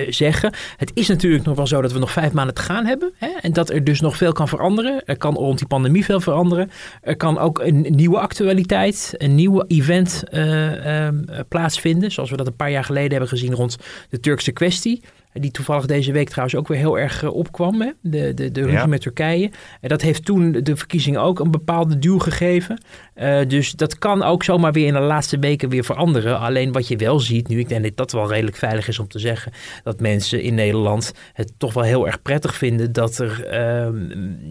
zeggen. 0.08 0.54
Het 0.76 0.90
is 0.94 1.08
natuurlijk 1.08 1.44
nog 1.44 1.56
wel 1.56 1.66
zo 1.66 1.82
dat 1.82 1.92
we 1.92 1.98
nog 1.98 2.10
vijf 2.10 2.32
maanden 2.32 2.54
te 2.54 2.62
gaan 2.62 2.81
hebben. 2.86 3.12
Hè? 3.16 3.28
En 3.40 3.52
dat 3.52 3.70
er 3.70 3.84
dus 3.84 4.00
nog 4.00 4.16
veel 4.16 4.32
kan 4.32 4.48
veranderen. 4.48 5.02
Er 5.04 5.16
kan 5.16 5.34
rond 5.34 5.58
die 5.58 5.66
pandemie 5.66 6.04
veel 6.04 6.20
veranderen. 6.20 6.70
Er 7.02 7.16
kan 7.16 7.38
ook 7.38 7.58
een 7.58 7.86
nieuwe 7.88 8.18
actualiteit, 8.18 9.14
een 9.16 9.34
nieuwe 9.34 9.64
event 9.68 10.22
uh, 10.30 11.06
uh, 11.06 11.08
plaatsvinden. 11.48 12.12
Zoals 12.12 12.30
we 12.30 12.36
dat 12.36 12.46
een 12.46 12.56
paar 12.56 12.70
jaar 12.70 12.84
geleden 12.84 13.10
hebben 13.10 13.28
gezien 13.28 13.54
rond 13.54 13.78
de 14.08 14.20
Turkse 14.20 14.52
kwestie. 14.52 15.02
Die 15.32 15.50
toevallig 15.50 15.86
deze 15.86 16.12
week 16.12 16.28
trouwens 16.28 16.56
ook 16.56 16.68
weer 16.68 16.78
heel 16.78 16.98
erg 16.98 17.30
opkwam. 17.30 17.80
Hè? 17.80 17.90
De, 18.00 18.34
de, 18.34 18.50
de 18.50 18.60
ruzie 18.60 18.78
ja. 18.78 18.86
met 18.86 19.00
Turkije. 19.00 19.50
En 19.80 19.88
dat 19.88 20.02
heeft 20.02 20.24
toen 20.24 20.52
de 20.52 20.76
verkiezingen 20.76 21.20
ook 21.20 21.38
een 21.38 21.50
bepaalde 21.50 21.98
duw 21.98 22.18
gegeven. 22.18 22.80
Uh, 23.16 23.38
dus 23.48 23.72
dat 23.72 23.98
kan 23.98 24.22
ook 24.22 24.44
zomaar 24.44 24.72
weer 24.72 24.86
in 24.86 24.92
de 24.92 25.00
laatste 25.00 25.38
weken 25.38 25.68
weer 25.68 25.84
veranderen. 25.84 26.38
Alleen 26.38 26.72
wat 26.72 26.88
je 26.88 26.96
wel 26.96 27.20
ziet 27.20 27.48
nu, 27.48 27.58
ik 27.58 27.68
denk 27.68 27.82
dat 27.82 27.96
dat 27.96 28.12
wel 28.12 28.28
redelijk 28.28 28.56
veilig 28.56 28.88
is 28.88 28.98
om 28.98 29.08
te 29.08 29.18
zeggen. 29.18 29.52
Dat 29.82 30.00
mensen 30.00 30.42
in 30.42 30.54
Nederland 30.54 31.12
het 31.32 31.52
toch 31.56 31.72
wel 31.72 31.84
heel 31.84 32.06
erg 32.06 32.22
prettig 32.22 32.54
vinden. 32.54 32.92
Dat 32.92 33.18
er 33.18 33.46
uh, 33.52 34.00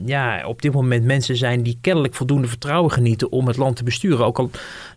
ja, 0.06 0.48
op 0.48 0.62
dit 0.62 0.74
moment 0.74 1.06
mensen 1.06 1.36
zijn 1.36 1.64
die 1.64 1.78
kennelijk 1.82 2.14
voldoende 2.14 2.48
vertrouwen 2.48 2.92
genieten 2.92 3.32
om 3.32 3.48
het 3.48 3.58
land 3.58 3.76
te 3.76 3.84
besturen. 3.84 4.26
Ook 4.26 4.40
al 4.40 4.50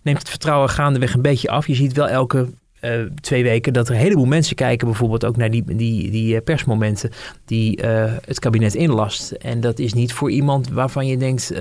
neemt 0.02 0.18
het 0.18 0.28
vertrouwen 0.28 0.68
gaandeweg 0.68 1.14
een 1.14 1.22
beetje 1.22 1.50
af. 1.50 1.66
Je 1.66 1.74
ziet 1.74 1.92
wel 1.92 2.08
elke 2.08 2.48
uh, 2.84 3.06
twee 3.20 3.42
weken 3.42 3.72
dat 3.72 3.88
er 3.88 3.94
een 3.94 4.00
heleboel 4.00 4.24
mensen 4.24 4.56
kijken, 4.56 4.86
bijvoorbeeld 4.86 5.24
ook 5.24 5.36
naar 5.36 5.50
die, 5.50 5.64
die, 5.64 6.10
die 6.10 6.40
persmomenten 6.40 7.10
die 7.44 7.82
uh, 7.82 8.12
het 8.24 8.38
kabinet 8.38 8.74
inlast. 8.74 9.30
En 9.30 9.60
dat 9.60 9.78
is 9.78 9.92
niet 9.92 10.12
voor 10.12 10.30
iemand 10.30 10.68
waarvan 10.68 11.06
je 11.06 11.16
denkt. 11.16 11.52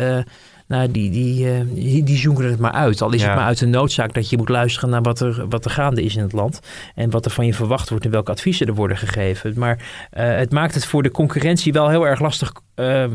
Nou, 0.67 0.91
die, 0.91 1.11
die, 1.11 1.45
uh, 1.45 1.59
die, 1.73 2.03
die 2.03 2.17
zoeken 2.17 2.45
het 2.45 2.59
maar 2.59 2.71
uit. 2.71 3.01
Al 3.01 3.13
is 3.13 3.21
ja. 3.21 3.27
het 3.27 3.35
maar 3.35 3.45
uit 3.45 3.59
de 3.59 3.65
noodzaak 3.65 4.13
dat 4.13 4.29
je 4.29 4.37
moet 4.37 4.49
luisteren 4.49 4.89
naar 4.89 5.01
wat 5.01 5.19
er, 5.19 5.47
wat 5.49 5.65
er 5.65 5.71
gaande 5.71 6.03
is 6.03 6.15
in 6.15 6.21
het 6.21 6.33
land. 6.33 6.59
En 6.95 7.09
wat 7.09 7.25
er 7.25 7.31
van 7.31 7.45
je 7.45 7.53
verwacht 7.53 7.89
wordt 7.89 8.05
en 8.05 8.11
welke 8.11 8.31
adviezen 8.31 8.67
er 8.67 8.73
worden 8.73 8.97
gegeven. 8.97 9.53
Maar 9.57 9.77
uh, 9.77 10.35
het 10.35 10.51
maakt 10.51 10.73
het 10.73 10.85
voor 10.85 11.03
de 11.03 11.11
concurrentie 11.11 11.73
wel 11.73 11.89
heel 11.89 12.07
erg 12.07 12.19
lastig 12.19 12.51
uh, 12.75 13.05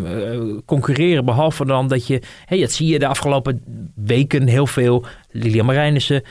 concurreren. 0.65 1.25
Behalve 1.25 1.65
dan 1.65 1.89
dat 1.89 2.07
je, 2.07 2.23
hey, 2.45 2.61
dat 2.61 2.73
zie 2.73 2.87
je 2.87 2.99
de 2.99 3.07
afgelopen 3.07 3.63
weken 3.95 4.47
heel 4.47 4.67
veel. 4.67 5.05
Lilian 5.31 5.67
Marijnissen, 5.67 6.23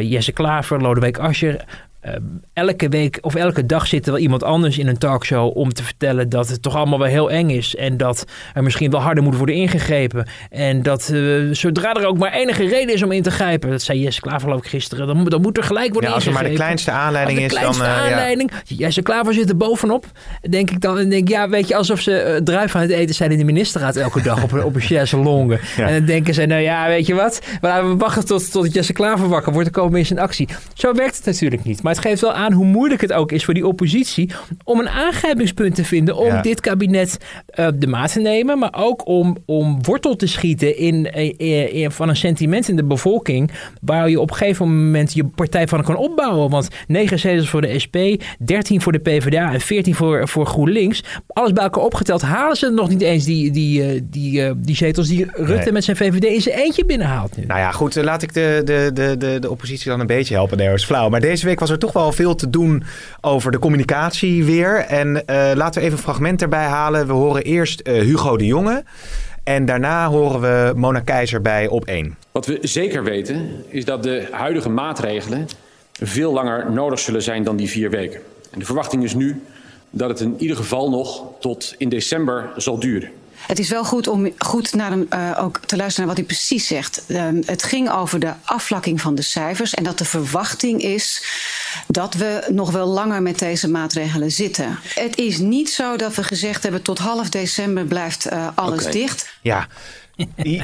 Jesse 0.00 0.32
Klaver, 0.32 0.80
Lodewijk 0.80 1.18
Asscher. 1.18 1.64
Eh, 2.12 2.20
elke 2.52 2.88
week 2.88 3.18
of 3.20 3.34
elke 3.34 3.66
dag 3.66 3.86
zit 3.86 4.06
er 4.06 4.12
wel 4.12 4.20
iemand 4.20 4.42
anders 4.42 4.78
in 4.78 4.86
een 4.88 4.98
talkshow 4.98 5.56
om 5.56 5.72
te 5.72 5.82
vertellen 5.82 6.28
dat 6.28 6.48
het 6.48 6.62
toch 6.62 6.76
allemaal 6.76 6.98
wel 6.98 7.08
heel 7.08 7.30
eng 7.30 7.48
is. 7.50 7.76
En 7.76 7.96
dat 7.96 8.24
er 8.54 8.62
misschien 8.62 8.90
wel 8.90 9.00
harder 9.00 9.22
moet 9.24 9.36
worden 9.36 9.54
ingegrepen. 9.54 10.26
En 10.50 10.82
dat 10.82 11.08
eh, 11.08 11.20
zodra 11.52 11.94
er 11.94 12.06
ook 12.06 12.18
maar 12.18 12.32
enige 12.32 12.68
reden 12.68 12.94
is 12.94 13.02
om 13.02 13.12
in 13.12 13.22
te 13.22 13.30
grijpen, 13.30 13.70
dat 13.70 13.82
zei 13.82 14.00
Jesse 14.00 14.20
Klaver 14.20 14.56
ik 14.56 14.66
gisteren, 14.66 15.06
dan, 15.06 15.16
moet- 15.16 15.30
dan 15.30 15.40
moet 15.40 15.56
er 15.56 15.62
gelijk 15.64 15.92
worden 15.92 16.08
Ja, 16.10 16.16
als 16.16 16.26
er 16.26 16.32
maar 16.32 16.42
de 16.42 16.48
ingegrepen. 16.50 16.76
kleinste 16.84 16.90
aanleiding 17.06 17.38
de 17.38 17.44
is, 17.44 17.50
dan... 17.50 17.58
kleinste 17.60 17.84
eh, 17.84 17.90
ja. 17.90 18.02
aanleiding. 18.14 18.50
Jesse 18.64 19.02
Klaver 19.02 19.34
zit 19.34 19.48
er 19.48 19.56
bovenop. 19.56 20.06
Denk 20.50 20.70
ik 20.70 20.80
dan. 20.80 20.98
En 20.98 21.08
denk 21.08 21.28
ja, 21.28 21.48
weet 21.48 21.68
je, 21.68 21.76
alsof 21.76 22.00
ze 22.00 22.12
eh, 22.18 22.36
druif 22.42 22.74
aan 22.74 22.82
het 22.82 22.90
eten 22.90 23.14
zijn 23.14 23.30
in 23.30 23.38
de 23.38 23.44
ministerraad 23.44 23.96
elke 23.96 24.22
dag 24.22 24.42
op, 24.42 24.52
een- 24.52 24.64
op 24.64 24.74
een 24.74 24.80
chaiselongue. 24.90 25.58
Ja. 25.76 25.86
En 25.86 25.92
dan 25.94 26.04
denken 26.04 26.34
ze, 26.34 26.44
nou 26.46 26.62
ja, 26.62 26.86
weet 26.88 27.06
je 27.06 27.14
wat? 27.14 27.40
We 27.60 27.94
wachten 27.98 28.26
tot, 28.26 28.50
tot 28.52 28.74
Jesse 28.74 28.92
Klaver 28.92 29.28
wakker 29.28 29.52
wordt. 29.52 29.72
Dan 29.72 29.82
komen 29.82 29.92
we 29.92 29.98
eens 29.98 30.10
in 30.10 30.18
actie. 30.18 30.48
Zo 30.74 30.94
werkt 30.94 31.16
het 31.16 31.24
natuurlijk 31.24 31.64
niet. 31.64 31.82
Maar 31.82 31.94
het 31.98 32.06
geeft 32.06 32.20
wel 32.20 32.32
aan 32.32 32.52
hoe 32.52 32.64
moeilijk 32.64 33.00
het 33.00 33.12
ook 33.12 33.32
is 33.32 33.44
voor 33.44 33.54
die 33.54 33.66
oppositie 33.66 34.30
om 34.64 34.78
een 34.80 34.88
aangrijpingspunt 34.88 35.74
te 35.74 35.84
vinden 35.84 36.16
om 36.16 36.26
Ja. 36.26 36.42
dit 36.42 36.60
kabinet 36.60 37.18
eh, 37.46 37.68
de 37.74 37.86
maat 37.86 38.12
te 38.12 38.20
nemen. 38.20 38.58
Maar 38.58 38.74
ook 38.76 39.06
om, 39.06 39.36
om 39.46 39.78
wortel 39.82 40.16
te 40.16 40.26
schieten 40.26 40.76
in, 40.78 41.04
in, 41.12 41.72
in- 41.72 41.90
van 41.90 42.08
een 42.08 42.16
sentiment 42.16 42.68
in 42.68 42.76
de 42.76 42.84
bevolking. 42.84 43.50
Waar 43.80 44.10
je 44.10 44.20
op 44.20 44.30
een 44.30 44.36
gegeven 44.36 44.84
moment 44.86 45.12
je 45.14 45.24
partij 45.24 45.68
van 45.68 45.82
kan 45.82 45.96
opbouwen. 45.96 46.50
Want 46.50 46.68
9 46.86 47.18
zetels 47.18 47.48
voor 47.48 47.60
de 47.60 47.78
SP, 47.84 47.96
13 48.38 48.80
voor 48.80 48.92
de 48.92 48.98
PvdA 48.98 49.52
en 49.52 49.60
14 49.60 49.94
voor, 49.94 50.28
voor 50.28 50.46
GroenLinks. 50.46 51.02
Alles 51.26 51.52
bij 51.52 51.62
elkaar 51.64 51.82
opgeteld 51.84 52.22
halen 52.22 52.56
ze 52.56 52.70
nog 52.70 52.88
niet 52.88 53.00
eens 53.00 53.24
die, 53.24 53.50
die, 53.50 53.82
eh, 53.82 54.00
die, 54.04 54.42
eh, 54.44 54.52
die 54.56 54.76
zetels 54.76 55.08
die 55.08 55.26
Rutte 55.32 55.52
Nee. 55.64 55.72
met 55.72 55.84
zijn 55.84 55.96
VVD 55.96 56.24
in 56.24 56.40
zijn 56.40 56.58
eentje 56.58 56.84
binnenhaalt 56.84 57.36
nu. 57.36 57.44
Nou 57.46 57.60
ja, 57.60 57.70
goed, 57.70 57.96
eh, 57.96 58.04
laat 58.04 58.22
ik 58.22 58.34
de, 58.34 58.60
de, 58.64 58.90
de, 58.94 59.16
de, 59.18 59.38
de 59.40 59.50
oppositie 59.50 59.90
dan 59.90 60.00
een 60.00 60.06
beetje 60.06 60.34
helpen. 60.34 60.56
Nee, 60.56 60.72
is 60.72 60.84
flauw. 60.84 61.08
Maar 61.08 61.20
deze 61.20 61.46
week 61.46 61.60
was 61.60 61.70
er 61.70 61.77
toch 61.78 61.92
wel 61.92 62.12
veel 62.12 62.34
te 62.34 62.50
doen 62.50 62.82
over 63.20 63.50
de 63.50 63.58
communicatie 63.58 64.44
weer. 64.44 64.76
En 64.76 65.26
eh, 65.26 65.50
laten 65.54 65.80
we 65.80 65.86
even 65.86 65.98
een 65.98 66.04
fragment 66.04 66.42
erbij 66.42 66.64
halen. 66.64 67.06
We 67.06 67.12
horen 67.12 67.42
eerst 67.42 67.80
eh, 67.80 68.00
Hugo 68.00 68.36
de 68.36 68.46
Jonge. 68.46 68.84
En 69.44 69.64
daarna 69.64 70.08
horen 70.08 70.40
we 70.40 70.72
Mona 70.76 71.00
Keizer 71.00 71.42
bij 71.42 71.68
op 71.68 71.84
1. 71.84 72.16
Wat 72.32 72.46
we 72.46 72.58
zeker 72.62 73.04
weten 73.04 73.50
is 73.68 73.84
dat 73.84 74.02
de 74.02 74.28
huidige 74.30 74.68
maatregelen 74.68 75.48
veel 75.92 76.32
langer 76.32 76.72
nodig 76.72 76.98
zullen 76.98 77.22
zijn 77.22 77.44
dan 77.44 77.56
die 77.56 77.68
vier 77.68 77.90
weken. 77.90 78.20
En 78.50 78.58
de 78.58 78.64
verwachting 78.64 79.04
is 79.04 79.14
nu 79.14 79.42
dat 79.90 80.08
het 80.08 80.20
in 80.20 80.34
ieder 80.38 80.56
geval 80.56 80.90
nog 80.90 81.24
tot 81.40 81.74
in 81.78 81.88
december 81.88 82.50
zal 82.56 82.78
duren. 82.78 83.10
Het 83.48 83.58
is 83.58 83.68
wel 83.68 83.84
goed 83.84 84.08
om 84.08 84.32
goed 84.38 84.74
naar 84.74 84.90
hem, 84.90 85.06
eh, 85.08 85.38
ook 85.40 85.60
te 85.66 85.76
luisteren 85.76 86.06
naar 86.06 86.16
wat 86.16 86.26
hij 86.26 86.36
precies 86.36 86.66
zegt. 86.66 87.04
Ehm, 87.06 87.42
het 87.46 87.62
ging 87.62 87.90
over 87.90 88.20
de 88.20 88.32
afvlakking 88.44 89.00
van 89.00 89.14
de 89.14 89.22
cijfers 89.22 89.74
en 89.74 89.84
dat 89.84 89.98
de 89.98 90.04
verwachting 90.04 90.82
is 90.82 91.24
dat 91.86 92.14
we 92.14 92.46
nog 92.50 92.70
wel 92.70 92.86
langer 92.86 93.22
met 93.22 93.38
deze 93.38 93.68
maatregelen 93.70 94.30
zitten. 94.30 94.78
Het 94.94 95.18
is 95.18 95.38
niet 95.38 95.70
zo 95.70 95.96
dat 95.96 96.14
we 96.14 96.22
gezegd 96.22 96.62
hebben 96.62 96.82
tot 96.82 96.98
half 96.98 97.28
december 97.28 97.84
blijft 97.84 98.26
eh, 98.26 98.48
alles 98.54 98.84
dicht. 98.84 99.38
Ja, 99.42 99.66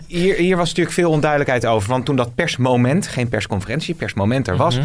hier, 0.06 0.34
hier 0.34 0.56
was 0.56 0.68
natuurlijk 0.68 0.96
veel 0.96 1.10
onduidelijkheid 1.10 1.66
over. 1.66 1.88
Want 1.88 2.04
toen 2.04 2.16
dat 2.16 2.34
persmoment, 2.34 3.06
geen 3.06 3.28
persconferentie, 3.28 3.94
persmoment 3.94 4.48
er 4.48 4.56
was... 4.56 4.78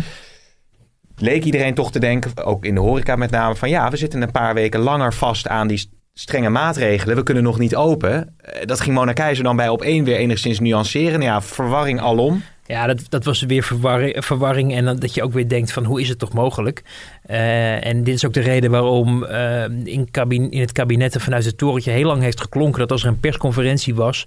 leek 1.15 1.43
iedereen 1.43 1.73
toch 1.73 1.91
te 1.91 1.99
denken, 1.99 2.45
ook 2.45 2.65
in 2.65 2.75
de 2.75 2.81
horeca 2.81 3.15
met 3.15 3.31
name... 3.31 3.55
van 3.55 3.69
ja, 3.69 3.89
we 3.89 3.97
zitten 3.97 4.21
een 4.21 4.31
paar 4.31 4.53
weken 4.53 4.79
langer 4.79 5.13
vast 5.13 5.47
aan 5.47 5.67
die 5.67 5.97
strenge 6.19 6.49
maatregelen. 6.49 7.15
We 7.15 7.23
kunnen 7.23 7.43
nog 7.43 7.59
niet 7.59 7.75
open. 7.75 8.35
Eh, 8.41 8.65
Dat 8.65 8.79
ging 8.79 8.95
Mona 8.95 9.13
Keizer 9.13 9.43
dan 9.43 9.55
bij 9.55 9.69
op 9.69 9.81
één 9.81 10.03
weer 10.03 10.15
enigszins 10.15 10.59
nuanceren. 10.59 11.21
Ja, 11.21 11.41
verwarring 11.41 12.01
alom. 12.01 12.43
Ja, 12.65 12.87
dat, 12.87 13.01
dat 13.09 13.23
was 13.23 13.41
weer 13.41 13.63
verwarring, 13.63 14.25
verwarring. 14.25 14.75
En 14.75 14.99
dat 14.99 15.13
je 15.13 15.23
ook 15.23 15.33
weer 15.33 15.47
denkt 15.47 15.71
van 15.71 15.85
hoe 15.85 16.01
is 16.01 16.09
het 16.09 16.19
toch 16.19 16.33
mogelijk? 16.33 16.83
Eh, 17.25 17.85
en 17.85 18.03
dit 18.03 18.15
is 18.15 18.25
ook 18.25 18.33
de 18.33 18.39
reden 18.39 18.71
waarom 18.71 19.23
eh, 19.23 19.63
in, 19.83 20.11
kabin, 20.11 20.51
in 20.51 20.61
het 20.61 20.71
kabinet 20.71 21.15
vanuit 21.19 21.45
het 21.45 21.57
torentje 21.57 21.91
heel 21.91 22.05
lang 22.05 22.21
heeft 22.21 22.41
geklonken... 22.41 22.79
dat 22.79 22.91
als 22.91 23.03
er 23.03 23.09
een 23.09 23.19
persconferentie 23.19 23.95
was 23.95 24.25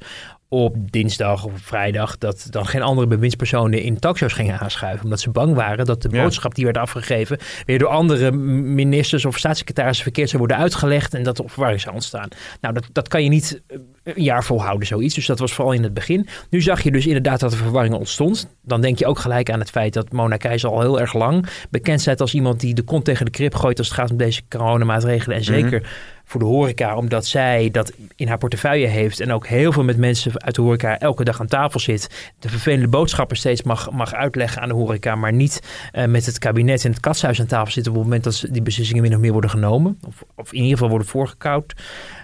op 0.52 0.76
dinsdag 0.90 1.44
of 1.44 1.52
op 1.52 1.62
vrijdag... 1.62 2.18
dat 2.18 2.46
dan 2.50 2.66
geen 2.66 2.82
andere 2.82 3.06
bewindspersonen 3.06 3.82
in 3.82 3.98
talkshows 3.98 4.32
gingen 4.32 4.58
aanschuiven. 4.58 5.04
Omdat 5.04 5.20
ze 5.20 5.30
bang 5.30 5.54
waren 5.54 5.84
dat 5.86 6.02
de 6.02 6.08
Ja. 6.10 6.22
boodschap 6.22 6.54
die 6.54 6.64
werd 6.64 6.76
afgegeven... 6.78 7.38
weer 7.66 7.78
door 7.78 7.88
andere 7.88 8.32
ministers 8.32 9.24
of 9.24 9.38
staatssecretarissen 9.38 10.02
verkeerd 10.02 10.28
zou 10.28 10.38
worden 10.38 10.56
uitgelegd... 10.62 11.14
en 11.14 11.22
dat 11.22 11.38
er 11.38 11.44
verwarring 11.48 11.80
zou 11.80 11.94
ontstaan. 11.94 12.28
Nou, 12.60 12.74
dat, 12.74 12.84
dat 12.92 13.08
kan 13.08 13.22
je 13.22 13.28
niet 13.28 13.62
eh, 13.66 13.78
een 14.04 14.22
jaar 14.22 14.44
volhouden, 14.44 14.86
zoiets. 14.86 15.14
Dus 15.14 15.26
dat 15.26 15.38
was 15.38 15.52
vooral 15.52 15.72
in 15.74 15.82
het 15.82 15.94
begin. 15.94 16.26
Nu 16.50 16.60
zag 16.60 16.82
je 16.82 16.90
dus 16.90 17.06
inderdaad 17.06 17.40
dat 17.40 17.52
er 17.52 17.58
verwarring 17.58 17.94
ontstond. 17.94 18.48
Dan 18.62 18.80
denk 18.80 18.98
je 18.98 19.06
ook 19.06 19.18
gelijk 19.18 19.50
aan 19.50 19.60
het 19.60 19.70
feit 19.70 19.92
dat 19.92 20.12
Mona 20.12 20.36
Keizer 20.36 20.70
al 20.70 20.80
heel 20.80 21.00
erg 21.00 21.12
lang 21.14 21.46
bekend 21.70 22.00
staat 22.00 22.20
als 22.20 22.34
iemand 22.34 22.60
die 22.60 22.74
de 22.74 22.82
kont 22.82 23.04
tegen 23.04 23.24
de 23.24 23.30
krip 23.30 23.54
gooit 23.54 23.78
als 23.78 23.88
het 23.88 23.96
gaat 23.96 24.10
om 24.10 24.16
deze 24.16 24.42
coronamaatregelen. 24.48 25.36
En 25.36 25.44
zeker 25.44 25.90
voor 26.32 26.40
de 26.40 26.46
horeca, 26.46 26.96
omdat 26.96 27.26
zij 27.26 27.68
dat 27.70 27.92
in 28.16 28.28
haar 28.28 28.38
portefeuille 28.38 28.86
heeft 28.86 29.20
en 29.20 29.32
ook 29.32 29.46
heel 29.46 29.72
veel 29.72 29.84
met 29.84 29.96
mensen 29.96 30.42
uit 30.42 30.54
de 30.54 30.62
horeca 30.62 30.98
elke 30.98 31.24
dag 31.24 31.40
aan 31.40 31.46
tafel 31.46 31.80
zit. 31.80 32.32
De 32.38 32.48
vervelende 32.48 32.88
boodschappen 32.88 33.36
steeds 33.36 33.62
mag, 33.62 33.90
mag 33.90 34.14
uitleggen 34.14 34.62
aan 34.62 34.68
de 34.68 34.74
horeca, 34.74 35.14
maar 35.14 35.32
niet 35.32 35.62
eh, 35.92 36.06
met 36.06 36.26
het 36.26 36.38
kabinet 36.38 36.84
en 36.84 36.90
het 36.90 37.00
katshuis 37.00 37.40
aan 37.40 37.46
tafel 37.46 37.72
zitten 37.72 37.92
op 37.92 37.98
het 37.98 38.06
moment 38.06 38.24
dat 38.24 38.44
die 38.50 38.62
beslissingen 38.62 39.02
min 39.02 39.14
of 39.14 39.20
meer 39.20 39.32
worden 39.32 39.50
genomen. 39.50 39.98
Of, 40.06 40.24
of 40.36 40.52
in 40.52 40.58
ieder 40.58 40.72
geval 40.72 40.88
worden 40.88 41.08
voorgekoud. 41.08 41.74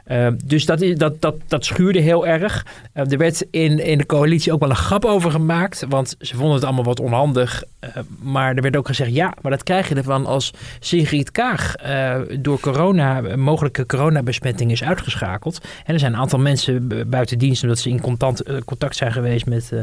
Eh, 0.09 0.29
dus 0.45 0.67
dat, 0.67 0.85
dat, 0.97 1.21
dat, 1.21 1.35
dat 1.47 1.65
schuurde 1.65 1.99
heel 1.99 2.27
erg. 2.27 2.67
Eh, 2.93 3.13
er 3.13 3.19
werd 3.19 3.47
in, 3.51 3.79
in 3.85 3.99
de 3.99 4.07
coalitie 4.07 4.53
ook 4.53 4.61
wel 4.61 4.71
een 4.71 4.77
grap 4.77 5.05
over 5.05 5.31
gemaakt. 5.31 5.85
Want 5.89 6.15
ze 6.21 6.37
vonden 6.37 6.55
het 6.55 6.65
allemaal 6.65 6.85
wat 6.85 7.01
onhandig. 7.01 7.63
Eh, 7.81 7.91
maar 8.23 8.55
er 8.57 8.63
werd 8.63 8.77
ook 8.77 8.87
gezegd: 8.87 9.15
ja, 9.15 9.35
maar 9.43 9.51
dat 9.51 9.63
krijg 9.63 9.89
je 9.89 9.95
ervan 9.95 10.27
als 10.27 10.55
Sigrid 10.81 11.31
Kaag 11.31 11.75
eh, 11.77 12.17
door 12.39 12.61
corona, 12.61 13.37
mogelijke 13.37 13.87
coronabesmetting 13.87 14.71
is 14.71 14.85
uitgeschakeld. 14.85 15.59
En 15.85 15.93
er 15.95 16.01
zijn 16.01 16.13
een 16.13 16.19
aantal 16.19 16.39
mensen 16.39 16.89
bu- 16.89 17.05
buiten 17.05 17.39
dienst 17.39 17.63
omdat 17.63 17.79
ze 17.79 17.89
in 17.89 18.01
contact, 18.01 18.41
eh, 18.43 18.57
contact 18.65 18.97
zijn 18.97 19.13
geweest 19.13 19.47
met, 19.47 19.73
eh, 19.73 19.79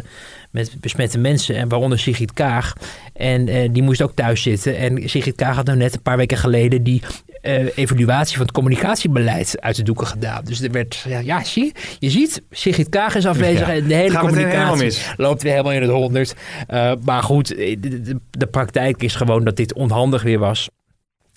met 0.52 0.76
besmette 0.80 1.18
mensen. 1.18 1.56
En 1.56 1.70
waaronder 1.70 2.00
Sigrid 2.00 2.34
Kaag. 2.34 2.74
En 3.14 3.72
die 3.72 3.84
moest 3.84 4.02
ook 4.02 4.16
thuis 4.16 4.42
zitten. 4.42 4.78
En 4.78 5.10
Sigrid 5.10 5.36
Kaag 5.36 5.56
had 5.56 5.66
nou 5.66 5.78
net 5.78 5.94
een 5.94 6.02
paar 6.02 6.18
weken 6.18 6.38
geleden 6.38 6.84
die 6.84 7.02
eh, 7.46 7.68
evaluatie 7.76 8.38
van 8.38 8.46
het 8.46 8.56
communicatiebeleid 8.56 9.62
uit 9.62 9.76
de 9.76 9.84
doeken 9.84 10.08
gedaan. 10.08 10.44
Dus 10.46 10.62
er 10.62 10.72
werd, 10.72 11.04
ja, 11.08 11.20
ja 11.20 11.44
zie, 11.44 11.72
je 12.00 12.10
ziet, 12.10 12.42
Sigrid 12.52 12.90
Kaag 12.90 13.16
is 13.16 13.26
afwezig 13.26 13.68
Ja. 13.68 13.74
en 13.74 13.88
de 13.88 13.94
hele 13.94 14.18
communicatie 14.18 14.98
loopt 15.18 15.42
weer 15.44 15.52
helemaal 15.52 15.74
in 15.74 15.82
het 15.82 15.92
honderd. 15.92 16.36
Eh, 16.68 16.92
maar 17.04 17.24
goed, 17.24 17.56
eh, 17.56 17.76
de, 17.80 18.02
de, 18.02 18.20
de 18.32 18.48
praktijk 18.48 19.04
is 19.04 19.16
gewoon 19.16 19.44
dat 19.44 19.56
dit 19.56 19.74
onhandig 19.74 20.24
weer 20.24 20.40
was. 20.40 20.70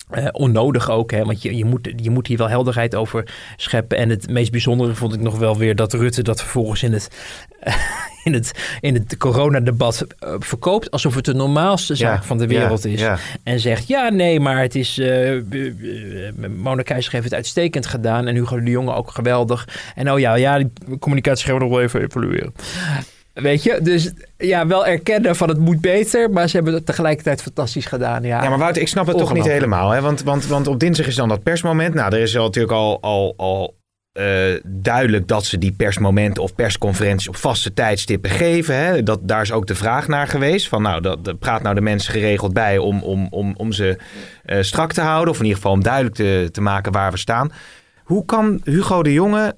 Eh, 0.09 0.27
onnodig 0.31 0.89
ook, 0.89 1.11
hè? 1.11 1.25
want 1.25 1.41
je, 1.41 1.57
je, 1.57 1.65
moet, 1.65 1.93
je 1.95 2.09
moet 2.09 2.27
hier 2.27 2.37
wel 2.37 2.49
helderheid 2.49 2.95
over 2.95 3.23
scheppen. 3.55 3.97
En 3.97 4.09
het 4.09 4.29
meest 4.29 4.51
bijzondere 4.51 4.93
vond 4.93 5.13
ik 5.13 5.19
nog 5.19 5.37
wel 5.37 5.57
weer 5.57 5.75
dat 5.75 5.93
Rutte 5.93 6.23
dat 6.23 6.39
vervolgens 6.39 6.83
in 6.83 6.93
het, 6.93 7.09
in 8.23 8.33
het, 8.33 8.51
in 8.79 8.93
het 8.93 9.17
coronadebat 9.17 10.07
eh, 10.19 10.33
verkoopt. 10.39 10.91
Alsof 10.91 11.15
het 11.15 11.25
de 11.25 11.33
normaalste 11.33 11.95
zaak 11.95 12.21
Ja, 12.21 12.23
van 12.23 12.37
de 12.37 12.47
wereld 12.47 12.83
ja, 12.83 12.89
is. 12.89 12.99
ja. 12.99 13.17
En 13.43 13.59
zegt, 13.59 13.87
ja 13.87 14.09
nee, 14.09 14.39
maar 14.39 14.61
het 14.61 14.75
is... 14.75 14.97
eh 14.97 15.35
uh, 15.35 15.73
Mona 16.57 16.81
Keizer 16.81 17.11
heeft 17.11 17.23
het 17.23 17.33
uitstekend 17.33 17.85
gedaan. 17.85 18.27
En 18.27 18.35
Hugo 18.35 18.63
de 18.63 18.71
Jonge 18.71 18.93
ook 18.93 19.11
geweldig. 19.11 19.67
En 19.95 20.11
oh 20.11 20.19
ja, 20.19 20.35
ja 20.35 20.57
die 20.57 20.71
communicatie 20.99 21.45
gaan 21.45 21.55
we 21.55 21.61
nog 21.61 21.69
wel 21.69 21.81
even 21.81 22.01
evalueren. 22.01 22.53
Weet 23.41 23.63
je, 23.63 23.79
dus 23.81 24.11
ja, 24.37 24.67
wel 24.67 24.85
erkennen 24.85 25.35
van 25.35 25.49
het 25.49 25.57
moet 25.57 25.81
beter, 25.81 26.29
maar 26.29 26.49
ze 26.49 26.55
hebben 26.55 26.73
het 26.73 26.85
tegelijkertijd 26.85 27.41
fantastisch 27.41 27.85
gedaan. 27.85 28.23
Ja, 28.23 28.43
Ja, 28.43 28.49
maar 28.49 28.57
Wouter, 28.57 28.81
ik 28.81 28.87
snap 28.87 29.07
het 29.07 29.17
toch 29.17 29.33
niet 29.33 29.47
helemaal. 29.47 29.89
Hè? 29.89 30.01
Want, 30.01 30.23
want, 30.23 30.47
want 30.47 30.67
op 30.67 30.79
dinsdag 30.79 31.07
is 31.07 31.15
dan 31.15 31.29
dat 31.29 31.43
persmoment. 31.43 31.93
Nou, 31.93 32.15
er 32.15 32.21
is 32.21 32.37
al 32.37 32.43
natuurlijk 32.43 32.73
al, 32.73 33.01
al, 33.01 33.33
al 33.37 33.77
eh, 34.11 34.53
duidelijk 34.65 35.27
dat 35.27 35.45
ze 35.45 35.57
die 35.57 35.71
persmomenten 35.71 36.43
of 36.43 36.55
persconferenties 36.55 37.27
op 37.27 37.35
vaste 37.35 37.73
tijdstippen 37.73 38.29
geven. 38.29 38.75
Hè? 38.75 39.03
Dat, 39.03 39.19
daar 39.21 39.41
is 39.41 39.51
ook 39.51 39.67
de 39.67 39.75
vraag 39.75 40.07
naar 40.07 40.27
geweest. 40.27 40.67
Van 40.67 40.81
nou, 40.81 41.01
dat, 41.01 41.25
dat 41.25 41.39
praat 41.39 41.61
nou 41.61 41.75
de 41.75 41.81
mensen 41.81 42.13
geregeld 42.13 42.53
bij 42.53 42.77
om, 42.77 43.01
om, 43.03 43.27
om, 43.29 43.53
om 43.57 43.71
ze 43.71 43.97
eh, 44.45 44.61
strak 44.61 44.93
te 44.93 45.01
houden. 45.01 45.29
Of 45.29 45.37
in 45.37 45.43
ieder 45.43 45.57
geval 45.57 45.73
om 45.75 45.83
duidelijk 45.83 46.15
te, 46.15 46.49
te 46.51 46.61
maken 46.61 46.91
waar 46.91 47.11
we 47.11 47.17
staan. 47.17 47.51
Hoe 48.03 48.25
kan 48.25 48.61
Hugo 48.63 49.03
de 49.03 49.13
Jonge 49.13 49.55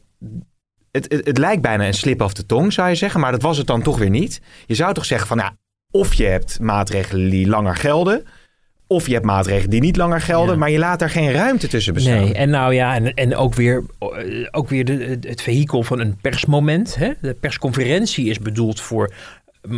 het, 0.92 1.12
het, 1.12 1.26
het 1.26 1.38
lijkt 1.38 1.62
bijna 1.62 1.88
een 1.88 1.94
slip 1.94 2.22
of 2.22 2.34
de 2.34 2.46
tong, 2.46 2.74
zou 2.74 2.90
je 2.90 2.96
zeggen. 2.96 3.20
Maar 3.20 3.32
dat 3.32 3.42
was 3.42 3.58
het 3.58 3.68
dan 3.68 3.82
toch 3.82 3.98
weer 3.98 4.10
niet. 4.10 4.42
Je 4.66 4.76
zou 4.76 4.94
toch 4.94 5.06
zeggen 5.06 5.28
van, 5.28 5.38
nou, 5.38 5.52
of 5.92 6.14
je 6.14 6.26
hebt 6.26 6.60
maatregelen 6.60 7.30
die 7.30 7.48
langer 7.48 7.76
gelden. 7.76 8.26
Of 8.88 9.08
je 9.08 9.14
hebt 9.14 9.26
maatregelen 9.26 9.70
die 9.70 9.82
niet 9.82 9.98
langer 9.98 10.22
gelden. 10.22 10.54
Ja. 10.54 10.60
Maar 10.60 10.70
je 10.70 10.78
laat 10.78 11.00
daar 11.00 11.10
geen 11.10 11.32
ruimte 11.32 11.68
tussen 11.68 11.94
bestaan. 11.94 12.22
Nee, 12.22 12.34
en 12.34 12.50
nou 12.50 12.74
ja, 12.74 12.96
en, 12.96 13.14
en 13.14 13.36
ook 13.36 13.54
weer, 13.54 13.84
ook 14.52 14.70
weer 14.70 14.86
de, 14.86 15.18
het 15.22 15.42
vehikel 15.42 15.84
van 15.84 16.00
een 16.00 16.18
persmoment. 16.22 16.96
Hè? 16.96 17.12
De 17.22 17.34
persconferentie 17.34 18.30
is 18.30 18.40
bedoeld 18.40 18.82
voor 18.82 19.14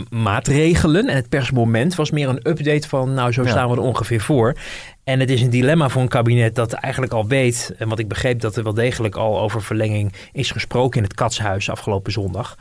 maatregelen. 0.10 1.10
En 1.10 1.16
het 1.16 1.30
persmoment 1.30 1.96
was 1.96 2.12
meer 2.12 2.30
een 2.30 2.50
update 2.50 2.88
van, 2.88 3.14
nou, 3.14 3.32
zo 3.32 3.46
staan 3.46 3.70
we 3.70 3.76
er 3.76 3.82
ongeveer 3.82 4.22
voor. 4.22 4.56
En 5.04 5.20
het 5.20 5.30
is 5.30 5.42
een 5.42 5.50
dilemma 5.50 5.90
voor 5.90 6.02
een 6.02 6.08
kabinet 6.08 6.56
dat 6.56 6.74
eigenlijk 6.74 7.14
al 7.14 7.28
weet, 7.28 7.76
want 7.78 8.00
ik 8.00 8.08
begreep 8.08 8.40
dat 8.40 8.56
er 8.56 8.64
wel 8.64 8.74
degelijk 8.74 9.16
al 9.16 9.40
over 9.40 9.62
verlenging 9.62 10.14
is 10.32 10.52
gesproken 10.52 10.98
in 10.98 11.04
het 11.04 11.14
Katshuis 11.14 11.70
afgelopen 11.70 12.12
zondag. 12.12 12.58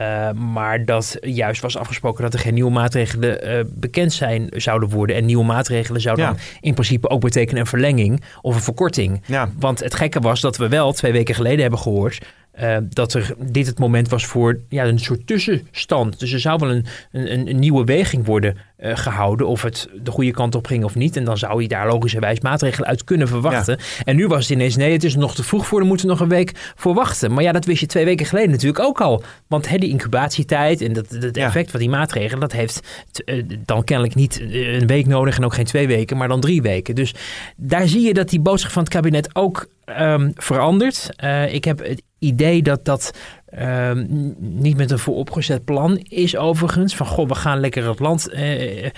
Uh, 0.00 0.30
maar 0.32 0.84
dat 0.84 1.16
juist 1.20 1.62
was 1.62 1.76
afgesproken 1.76 2.22
dat 2.22 2.34
er 2.34 2.38
geen 2.38 2.54
nieuwe 2.54 2.70
maatregelen 2.70 3.48
uh, 3.48 3.64
bekend 3.66 4.12
zijn 4.12 4.48
zouden 4.50 4.88
worden. 4.88 5.16
En 5.16 5.24
nieuwe 5.24 5.44
maatregelen 5.44 6.00
zouden 6.00 6.24
ja. 6.24 6.30
dan 6.30 6.40
in 6.60 6.74
principe 6.74 7.08
ook 7.08 7.20
betekenen 7.20 7.60
een 7.60 7.66
verlenging 7.66 8.22
of 8.42 8.54
een 8.54 8.60
verkorting. 8.62 9.22
Ja. 9.26 9.50
Want 9.58 9.80
het 9.80 9.94
gekke 9.94 10.20
was 10.20 10.40
dat 10.40 10.56
we 10.56 10.68
wel 10.68 10.92
twee 10.92 11.12
weken 11.12 11.34
geleden 11.34 11.60
hebben 11.60 11.78
gehoord 11.78 12.18
uh, 12.60 12.76
dat 12.88 13.14
er 13.14 13.34
dit 13.38 13.66
het 13.66 13.78
moment 13.78 14.08
was 14.08 14.26
voor 14.26 14.60
ja, 14.68 14.84
een 14.84 14.98
soort 14.98 15.26
tussenstand. 15.26 16.18
Dus 16.18 16.32
er 16.32 16.40
zou 16.40 16.58
wel 16.58 16.70
een, 16.70 16.86
een, 17.12 17.48
een 17.48 17.58
nieuwe 17.58 17.84
weging 17.84 18.26
worden 18.26 18.56
uh, 18.78 18.96
gehouden. 18.96 19.46
Of 19.46 19.62
het 19.62 19.88
de 20.02 20.10
goede 20.10 20.30
kant 20.30 20.54
op 20.54 20.66
ging 20.66 20.84
of 20.84 20.94
niet. 20.94 21.16
En 21.16 21.24
dan 21.24 21.38
zou 21.38 21.62
je 21.62 21.68
daar 21.68 21.86
logischerwijs 21.86 22.40
maatregelen 22.40 22.88
uit 22.88 23.04
kunnen 23.04 23.28
verwachten. 23.28 23.76
Ja. 23.78 24.04
En 24.04 24.16
nu 24.16 24.26
was 24.26 24.40
het 24.40 24.50
ineens: 24.50 24.76
nee, 24.76 24.92
het 24.92 25.04
is 25.04 25.16
nog 25.16 25.34
te 25.34 25.44
vroeg 25.44 25.66
voor. 25.66 25.78
Dan 25.78 25.88
moeten 25.88 26.06
we 26.06 26.12
nog 26.12 26.20
een 26.20 26.28
week 26.28 26.72
voor 26.74 26.94
wachten. 26.94 27.32
Maar 27.32 27.42
ja, 27.42 27.52
dat 27.52 27.64
wist 27.64 27.80
je 27.80 27.86
twee 27.86 28.04
weken 28.04 28.26
geleden 28.26 28.50
natuurlijk 28.50 28.84
ook 28.84 29.00
al. 29.00 29.22
Want 29.46 29.68
hè, 29.68 29.78
die 29.78 29.90
incubatietijd 29.90 30.80
en 30.80 30.92
dat, 30.92 31.08
het 31.10 31.36
effect 31.36 31.64
ja. 31.64 31.70
van 31.70 31.80
die 31.80 31.88
maatregelen. 31.88 32.40
dat 32.40 32.52
heeft 32.52 32.80
uh, 33.24 33.42
dan 33.64 33.84
kennelijk 33.84 34.14
niet 34.14 34.40
een 34.50 34.86
week 34.86 35.06
nodig. 35.06 35.36
En 35.36 35.44
ook 35.44 35.54
geen 35.54 35.64
twee 35.64 35.86
weken, 35.86 36.16
maar 36.16 36.28
dan 36.28 36.40
drie 36.40 36.62
weken. 36.62 36.94
Dus 36.94 37.14
daar 37.56 37.88
zie 37.88 38.06
je 38.06 38.14
dat 38.14 38.28
die 38.28 38.40
boodschap 38.40 38.72
van 38.72 38.82
het 38.82 38.92
kabinet 38.92 39.34
ook 39.34 39.68
um, 39.98 40.32
verandert. 40.34 41.08
Uh, 41.24 41.54
ik 41.54 41.64
heb 41.64 41.78
het 41.78 42.02
idee 42.18 42.62
dat 42.62 42.84
dat 42.84 43.12
um, 43.54 44.34
niet 44.38 44.76
met 44.76 44.90
een 44.90 44.98
vooropgezet 44.98 45.64
plan 45.64 45.96
is 45.96 46.36
overigens. 46.36 46.96
Van 46.96 47.06
goh, 47.06 47.28
we 47.28 47.34
gaan 47.34 47.60
lekker 47.60 47.88
het 47.88 47.98
land 47.98 48.32
uh, 48.32 48.84
uh, 48.84 48.88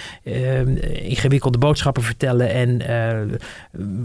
ingewikkelde 1.09 1.59
boodschappen 1.59 2.03
vertellen. 2.03 2.51
En, 2.51 2.83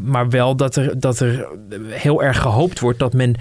maar 0.04 0.30
wel 0.30 0.56
dat 0.56 0.76
er, 0.76 1.00
dat 1.00 1.20
er 1.20 1.48
heel 1.90 2.24
erg 2.24 2.42
gehoopt 2.42 2.80
wordt 2.80 3.00
dat 3.00 3.14
men 3.14 3.36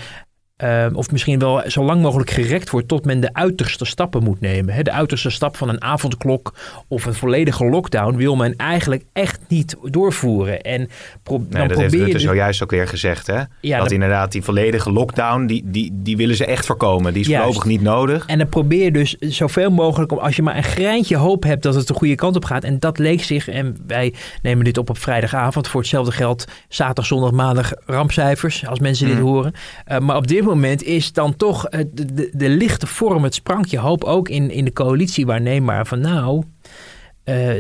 uh, 0.65 0.87
of 0.93 1.11
misschien 1.11 1.39
wel 1.39 1.63
zo 1.67 1.85
lang 1.85 2.03
mogelijk 2.03 2.31
gerekt 2.31 2.71
wordt 2.71 2.89
tot 2.89 3.05
men 3.05 3.21
de 3.21 3.35
uiterste 3.35 3.85
stappen 3.85 4.23
moet 4.23 4.41
nemen. 4.41 4.75
He, 4.75 4.83
de 4.83 4.93
uiterste 4.93 5.31
stap 5.31 5.57
van 5.57 5.69
een 5.69 5.83
avondklok 5.83 6.55
of 6.89 7.05
een 7.05 7.15
volledige 7.15 7.65
lockdown 7.65 8.17
wil 8.17 8.37
men 8.37 8.57
eigenlijk 8.57 9.05
echt 9.13 9.41
niet 9.49 9.77
doorvoeren. 9.91 10.61
En 10.61 10.89
pro 11.23 11.39
nee, 11.39 11.47
dan 11.49 11.61
dat 11.61 11.69
probeer 11.69 11.91
heeft 11.91 12.03
Rutte 12.03 12.19
zojuist 12.19 12.63
ook 12.63 12.71
weer 12.71 12.89
gezegd. 12.89 13.27
Hè? 13.27 13.41
Ja, 13.61 13.79
dat 13.79 13.91
inderdaad 13.91 14.33
die 14.33 14.43
volledige 14.43 14.93
lockdown, 14.93 15.47
die, 15.47 15.63
die, 15.67 15.91
die 15.95 16.17
willen 16.17 16.37
ze 16.37 16.45
echt 16.45 16.67
voorkomen. 16.67 17.13
Die 17.13 17.23
is 17.23 17.29
Juist. 17.29 17.45
voorlopig 17.45 17.71
niet 17.71 17.83
nodig. 17.83 18.27
En 18.27 18.39
dan 18.39 18.49
probeer 18.49 18.85
je 18.85 18.93
dus 18.93 19.17
zoveel 19.19 19.71
mogelijk, 19.71 20.13
om, 20.13 20.19
als 20.19 20.37
je 20.37 20.43
maar 20.43 20.57
een 20.57 20.63
greintje 20.63 21.17
hoop 21.17 21.43
hebt 21.43 21.63
dat 21.63 21.75
het 21.75 21.87
de 21.87 21.95
goede 21.95 22.15
kant 22.15 22.37
op 22.37 22.45
gaat. 22.45 22.65
En 22.65 22.79
dat 22.79 22.99
leek 22.99 23.23
zich, 23.23 23.49
en 23.49 23.77
wij 23.87 24.15
nemen 24.43 24.65
dit 24.65 24.79
op 24.79 24.91
op 24.91 24.99
vrijdagavond. 24.99 25.69
Voor 25.69 25.81
hetzelfde 25.81 26.13
geld 26.13 26.45
zaterdag, 26.69 27.07
zondag, 27.07 27.31
maandag 27.31 27.73
rampcijfers, 27.87 28.67
als 28.67 28.79
mensen 28.79 29.07
dit 29.07 29.17
Mm. 29.17 29.23
horen. 29.23 29.53
Uh, 29.91 29.99
maar 29.99 30.17
op 30.17 30.27
dit 30.27 30.42
moment 30.45 30.83
is 30.83 31.13
dan 31.13 31.37
toch 31.37 31.67
uh, 31.71 31.81
de, 31.93 32.15
de, 32.15 32.31
de 32.33 32.49
lichte 32.49 32.87
vorm, 32.87 33.25
het 33.25 33.35
sprankje 33.35 33.79
hoop 33.79 34.05
ook 34.05 34.29
in, 34.29 34.51
in 34.51 34.65
de 34.65 34.73
coalitie 34.73 35.27
waarneembaar. 35.27 35.87
Van 35.87 36.01
nou, 36.01 36.37
uh, 36.37 36.45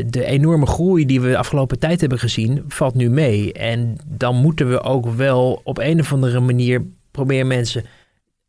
de 0.06 0.24
enorme 0.24 0.66
groei 0.66 1.06
die 1.06 1.20
we 1.20 1.28
de 1.28 1.36
afgelopen 1.36 1.78
tijd 1.78 2.00
hebben 2.00 2.18
gezien, 2.18 2.64
valt 2.68 2.94
nu 2.94 3.10
mee. 3.10 3.52
En 3.52 3.96
dan 4.04 4.36
moeten 4.36 4.68
we 4.70 4.82
ook 4.82 5.06
wel 5.06 5.60
op 5.64 5.78
een 5.78 6.00
of 6.00 6.12
andere 6.12 6.40
manier 6.40 6.82
proberen 7.10 7.46
mensen 7.46 7.84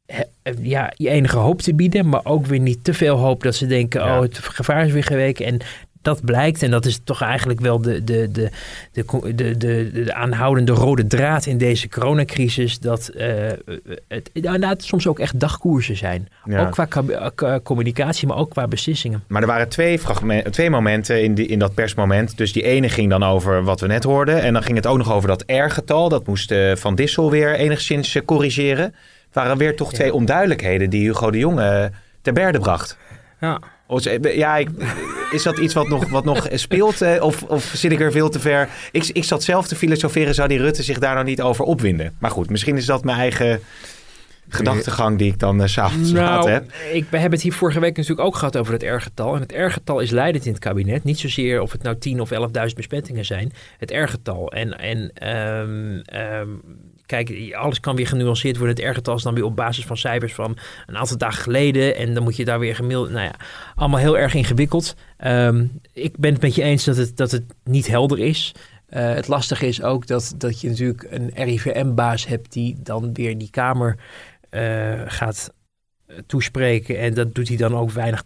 eh, 0.06 0.54
ja, 0.62 0.94
enige 0.98 1.38
hoop 1.38 1.62
te 1.62 1.76
bieden, 1.76 2.10
maar 2.10 2.22
ook 2.24 2.46
weer 2.46 2.60
niet 2.60 2.84
te 2.84 2.94
veel 2.94 3.18
hoop 3.18 3.44
dat 3.44 3.56
ze 3.56 3.66
denken, 3.66 4.02
Ja. 4.02 4.16
oh, 4.16 4.22
het 4.22 4.38
gevaar 4.38 4.86
is 4.86 4.92
weer 4.92 5.04
geweken. 5.04 5.46
En 5.46 5.60
dat 6.04 6.26
blijkt, 6.26 6.64
en 6.64 6.72
dat 6.72 6.86
is 6.86 7.00
toch 7.04 7.22
eigenlijk 7.22 7.60
wel 7.60 7.82
de, 7.82 8.04
de, 8.04 8.32
de, 8.32 8.50
de, 8.92 9.36
de, 9.36 9.58
de, 9.58 9.92
de 9.92 10.14
aanhoudende 10.14 10.72
rode 10.72 11.08
draad 11.08 11.46
in 11.46 11.58
deze 11.58 11.90
coronacrisis, 11.90 12.80
dat 12.80 13.12
uh, 13.16 13.24
het 14.08 14.30
inderdaad 14.34 14.84
soms 14.84 15.08
ook 15.08 15.20
echt 15.20 15.40
dagkoersen 15.40 15.98
zijn. 15.98 16.28
Ja. 16.46 16.66
Ook 16.66 16.72
qua 17.36 17.60
communicatie, 17.64 18.28
maar 18.28 18.38
ook 18.38 18.50
qua 18.50 18.68
beslissingen. 18.68 19.24
Maar 19.28 19.42
er 19.42 19.48
waren 19.48 19.70
twee, 19.70 20.00
fragmen- 20.00 20.52
twee 20.52 20.70
momenten 20.70 21.24
in, 21.24 21.34
die, 21.34 21.48
in 21.48 21.60
dat 21.60 21.74
persmoment. 21.74 22.38
Dus 22.38 22.54
die 22.54 22.64
ene 22.64 22.90
ging 22.90 23.10
dan 23.10 23.24
over 23.24 23.64
wat 23.64 23.80
we 23.80 23.88
net 23.88 24.04
hoorden. 24.04 24.42
En 24.42 24.54
dan 24.54 24.64
ging 24.64 24.76
het 24.78 24.88
ook 24.88 24.98
nog 24.98 25.12
over 25.12 25.28
dat 25.28 25.44
R-getal. 25.48 26.10
Dat 26.10 26.28
moest 26.28 26.52
eh, 26.52 26.76
Van 26.76 26.96
Dissel 26.96 27.32
weer 27.32 27.56
enigszins 27.56 28.16
eh, 28.16 28.26
corrigeren. 28.26 28.86
Het 28.86 29.44
waren 29.44 29.58
weer 29.58 29.76
toch 29.76 29.94
twee 29.94 30.14
onduidelijkheden 30.14 30.90
die 30.90 31.08
Hugo 31.08 31.32
de 31.32 31.38
Jonge 31.38 31.64
eh, 31.64 31.86
ter 32.22 32.34
berde 32.34 32.60
bracht. 32.60 32.98
Ja. 33.40 33.60
Of- 33.88 34.04
Ja, 34.36 34.58
ik, 34.58 34.70
is 35.32 35.44
dat 35.44 35.58
iets 35.58 35.74
wat 35.74 35.88
nog, 35.88 36.10
wat 36.10 36.26
nog 36.26 36.48
speelt? 36.52 37.02
eh, 37.02 37.24
Of, 37.24 37.44
of 37.44 37.64
zit 37.76 37.92
ik 37.92 38.00
er 38.00 38.12
veel 38.12 38.30
te 38.30 38.40
ver? 38.40 38.70
Ik, 38.92 39.06
ik 39.14 39.24
zat 39.24 39.44
zelf 39.44 39.68
te 39.68 39.76
filosoferen, 39.76 40.34
zou 40.36 40.48
die 40.48 40.58
Rutte 40.58 40.84
zich 40.84 41.00
daar 41.00 41.14
nou 41.14 41.26
niet 41.26 41.42
over 41.42 41.66
opwinden? 41.66 42.16
Maar 42.20 42.32
goed, 42.32 42.50
misschien 42.50 42.78
is 42.78 42.86
dat 42.86 43.04
mijn 43.04 43.18
eigen 43.18 43.60
gedachtegang 44.50 45.18
die 45.18 45.32
ik 45.32 45.40
dan 45.40 45.62
uh, 45.62 45.68
s'avonds 45.68 46.12
laat 46.12 46.30
Nou, 46.40 46.50
heb. 46.50 46.64
ik, 46.94 47.06
we 47.10 47.16
hebben 47.18 47.32
het 47.32 47.42
hier 47.42 47.54
vorige 47.54 47.80
week 47.80 47.98
natuurlijk 47.98 48.28
ook 48.28 48.36
gehad 48.36 48.58
over 48.58 48.74
het 48.74 48.84
R-getal. 48.84 49.36
En 49.36 49.42
het 49.42 49.52
R-getal 49.56 50.00
is 50.00 50.10
leidend 50.10 50.46
in 50.46 50.52
het 50.52 50.62
kabinet. 50.62 51.04
Niet 51.04 51.20
zozeer 51.20 51.62
of 51.62 51.72
het 51.72 51.84
nou 51.84 51.98
10 51.98 52.22
of 52.22 52.30
11.000 52.34 52.40
besmettingen 52.76 53.26
zijn. 53.26 53.52
Het 53.78 53.92
R-getal. 53.92 54.52
En, 54.52 54.80
en 54.80 55.12
ehm, 55.14 56.00
ehm, 56.06 56.48
kijk, 57.06 57.54
alles 57.54 57.80
kan 57.80 57.96
weer 57.96 58.08
genuanceerd 58.08 58.58
worden. 58.58 58.76
Het 58.76 58.92
R-getal 58.92 59.16
is 59.16 59.24
dan 59.24 59.34
weer 59.34 59.44
op 59.44 59.56
basis 59.56 59.86
van 59.86 59.98
cijfers 59.98 60.34
van 60.34 60.58
een 60.86 60.98
aantal 60.98 61.18
dagen 61.18 61.44
geleden. 61.44 61.96
En 61.96 62.14
dan 62.14 62.24
moet 62.24 62.36
je 62.36 62.46
daar 62.46 62.60
weer 62.60 62.76
gemiddeld... 62.76 63.10
Nou 63.10 63.24
ja, 63.24 63.36
allemaal 63.76 64.00
heel 64.00 64.18
erg 64.18 64.34
ingewikkeld. 64.34 64.96
Ehm, 65.18 65.66
ik 65.94 66.18
ben 66.18 66.34
het 66.34 66.42
met 66.42 66.56
je 66.56 66.64
eens 66.64 66.84
dat 66.84 66.98
het, 66.98 67.18
dat 67.18 67.32
het 67.32 67.44
niet 67.64 67.88
helder 67.88 68.20
is. 68.20 68.52
Uh, 68.90 69.14
het 69.14 69.28
lastige 69.28 69.68
is 69.68 69.82
ook 69.82 70.08
dat, 70.08 70.34
dat 70.38 70.62
je 70.62 70.70
natuurlijk 70.70 71.08
een 71.10 71.32
RIVM-baas 71.34 72.28
hebt 72.28 72.52
die 72.52 72.76
dan 72.80 73.14
weer 73.14 73.38
die 73.38 73.50
Kamer 73.50 73.98
uh, 74.52 75.02
gaat 75.06 75.54
toespreken. 76.26 77.00
En 77.00 77.14
dat 77.14 77.36
doet 77.36 77.48
hij 77.48 77.58
dan 77.58 77.76
ook 77.76 77.92
weinig, 77.92 78.24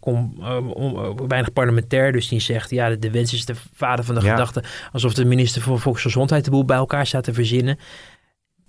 weinig 1.28 1.54
parlementair. 1.54 2.12
Dus 2.12 2.28
die 2.28 2.40
zegt, 2.40 2.70
ja, 2.70 2.90
de, 2.90 3.00
de 3.00 3.12
wens 3.12 3.34
is 3.34 3.46
de 3.46 3.56
vader 3.74 4.06
van 4.06 4.16
de 4.16 4.22
ja. 4.22 4.32
gedachte. 4.32 4.64
Alsof 4.92 5.14
de 5.14 5.26
minister 5.26 5.62
van 5.62 5.80
Volksgezondheid 5.80 6.46
de 6.46 6.52
boel 6.52 6.66
bij 6.66 6.78
elkaar 6.78 7.08
staat 7.08 7.24
te 7.24 7.34
verzinnen. 7.34 7.80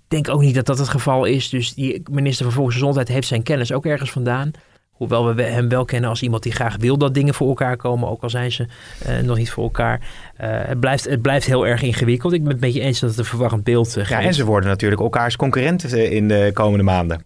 Ik 0.09 0.15
denk 0.15 0.35
ook 0.35 0.41
niet 0.41 0.55
dat 0.55 0.65
dat 0.65 0.77
het 0.77 0.87
geval 0.89 1.25
is. 1.25 1.49
Dus 1.49 1.73
die 1.73 2.01
minister 2.11 2.45
van 2.45 2.53
Volksgezondheid 2.53 3.07
heeft 3.07 3.27
zijn 3.27 3.43
kennis 3.43 3.71
ook 3.71 3.85
ergens 3.85 4.11
vandaan. 4.11 4.51
Hoewel 4.91 5.35
we 5.35 5.43
hem 5.43 5.69
wel 5.69 5.85
kennen 5.85 6.09
als 6.09 6.21
iemand 6.21 6.43
die 6.43 6.51
graag 6.51 6.75
wil 6.77 6.97
dat 6.97 7.13
dingen 7.13 7.33
voor 7.33 7.47
elkaar 7.47 7.77
komen. 7.77 8.09
Ook 8.09 8.23
al 8.23 8.29
zijn 8.29 8.51
ze 8.51 8.67
uh, 9.07 9.19
nog 9.19 9.37
niet 9.37 9.51
voor 9.51 9.63
elkaar. 9.63 9.99
Uh, 9.99 10.47
het, 10.51 10.79
blijft, 10.79 11.05
het 11.05 11.21
blijft 11.21 11.45
heel 11.45 11.67
erg 11.67 11.81
ingewikkeld. 11.81 12.33
Ik 12.33 12.43
ben 12.43 12.51
het 12.51 12.61
met 12.61 12.73
je 12.73 12.79
eens 12.79 12.99
dat 12.99 13.09
het 13.09 13.19
een 13.19 13.25
verwarrend 13.25 13.63
beeld 13.63 13.97
uh, 13.97 14.05
Ja, 14.05 14.21
en 14.21 14.33
ze 14.33 14.45
worden 14.45 14.69
natuurlijk 14.69 15.01
elkaars 15.01 15.35
concurrenten 15.35 16.11
in 16.11 16.27
de 16.27 16.51
komende 16.53 16.83
maanden. 16.83 17.23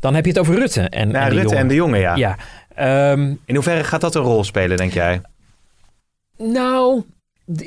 Dan 0.00 0.14
heb 0.14 0.24
je 0.24 0.30
het 0.30 0.40
over 0.40 0.54
Rutte 0.54 0.80
en, 0.80 1.10
ja, 1.10 1.20
en 1.20 1.28
de 1.28 1.34
Rutte 1.34 1.42
jongen. 1.42 1.58
en 1.58 1.68
de 1.68 1.74
jongen, 1.74 2.00
ja. 2.00 2.16
ja. 2.16 2.36
Um, 3.12 3.40
in 3.44 3.54
hoeverre 3.54 3.84
gaat 3.84 4.00
dat 4.00 4.14
een 4.14 4.22
rol 4.22 4.44
spelen, 4.44 4.76
denk 4.76 4.92
jij? 4.92 5.20
Nou, 6.36 7.04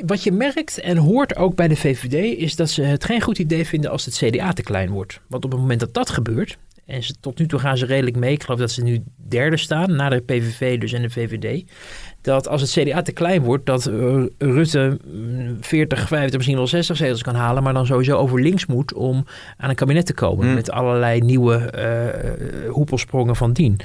wat 0.05 0.23
je 0.23 0.31
merkt 0.31 0.79
en 0.79 0.97
hoort 0.97 1.35
ook 1.35 1.55
bij 1.55 1.67
de 1.67 1.75
VVD... 1.75 2.39
is 2.39 2.55
dat 2.55 2.69
ze 2.69 2.81
het 2.81 3.03
geen 3.03 3.21
goed 3.21 3.39
idee 3.39 3.65
vinden 3.65 3.91
als 3.91 4.05
het 4.05 4.15
CDA 4.15 4.53
te 4.53 4.63
klein 4.63 4.89
wordt. 4.89 5.21
Want 5.27 5.45
op 5.45 5.51
het 5.51 5.59
moment 5.59 5.79
dat 5.79 5.93
dat 5.93 6.09
gebeurt... 6.09 6.57
En 6.87 7.03
ze, 7.03 7.13
tot 7.19 7.39
nu 7.39 7.47
toe 7.47 7.59
gaan 7.59 7.77
ze 7.77 7.85
redelijk 7.85 8.17
mee. 8.17 8.31
Ik 8.31 8.43
geloof 8.43 8.59
dat 8.59 8.71
ze 8.71 8.83
nu 8.83 9.03
derde 9.15 9.57
staan, 9.57 9.95
na 9.95 10.09
de 10.09 10.19
PVV 10.19 10.79
dus 10.79 10.93
en 10.93 11.01
de 11.01 11.09
VVD. 11.09 11.63
Dat 12.21 12.47
als 12.47 12.61
het 12.61 12.71
CDA 12.71 13.01
te 13.01 13.11
klein 13.11 13.41
wordt, 13.41 13.65
dat 13.65 13.87
uh, 13.87 14.23
Rutte 14.37 14.97
40, 15.59 16.07
50, 16.07 16.35
misschien 16.35 16.57
wel 16.57 16.67
60 16.67 16.97
zetels 16.97 17.23
kan 17.23 17.35
halen. 17.35 17.63
Maar 17.63 17.73
dan 17.73 17.85
sowieso 17.85 18.17
over 18.17 18.41
links 18.41 18.65
moet 18.65 18.93
om 18.93 19.25
aan 19.57 19.69
een 19.69 19.75
kabinet 19.75 20.05
te 20.05 20.13
komen. 20.13 20.47
Mm. 20.47 20.53
Met 20.53 20.71
allerlei 20.71 21.19
nieuwe 21.19 21.73
uh, 21.75 22.71
hoepelsprongen 22.71 23.35
van 23.35 23.53
dien. 23.53 23.79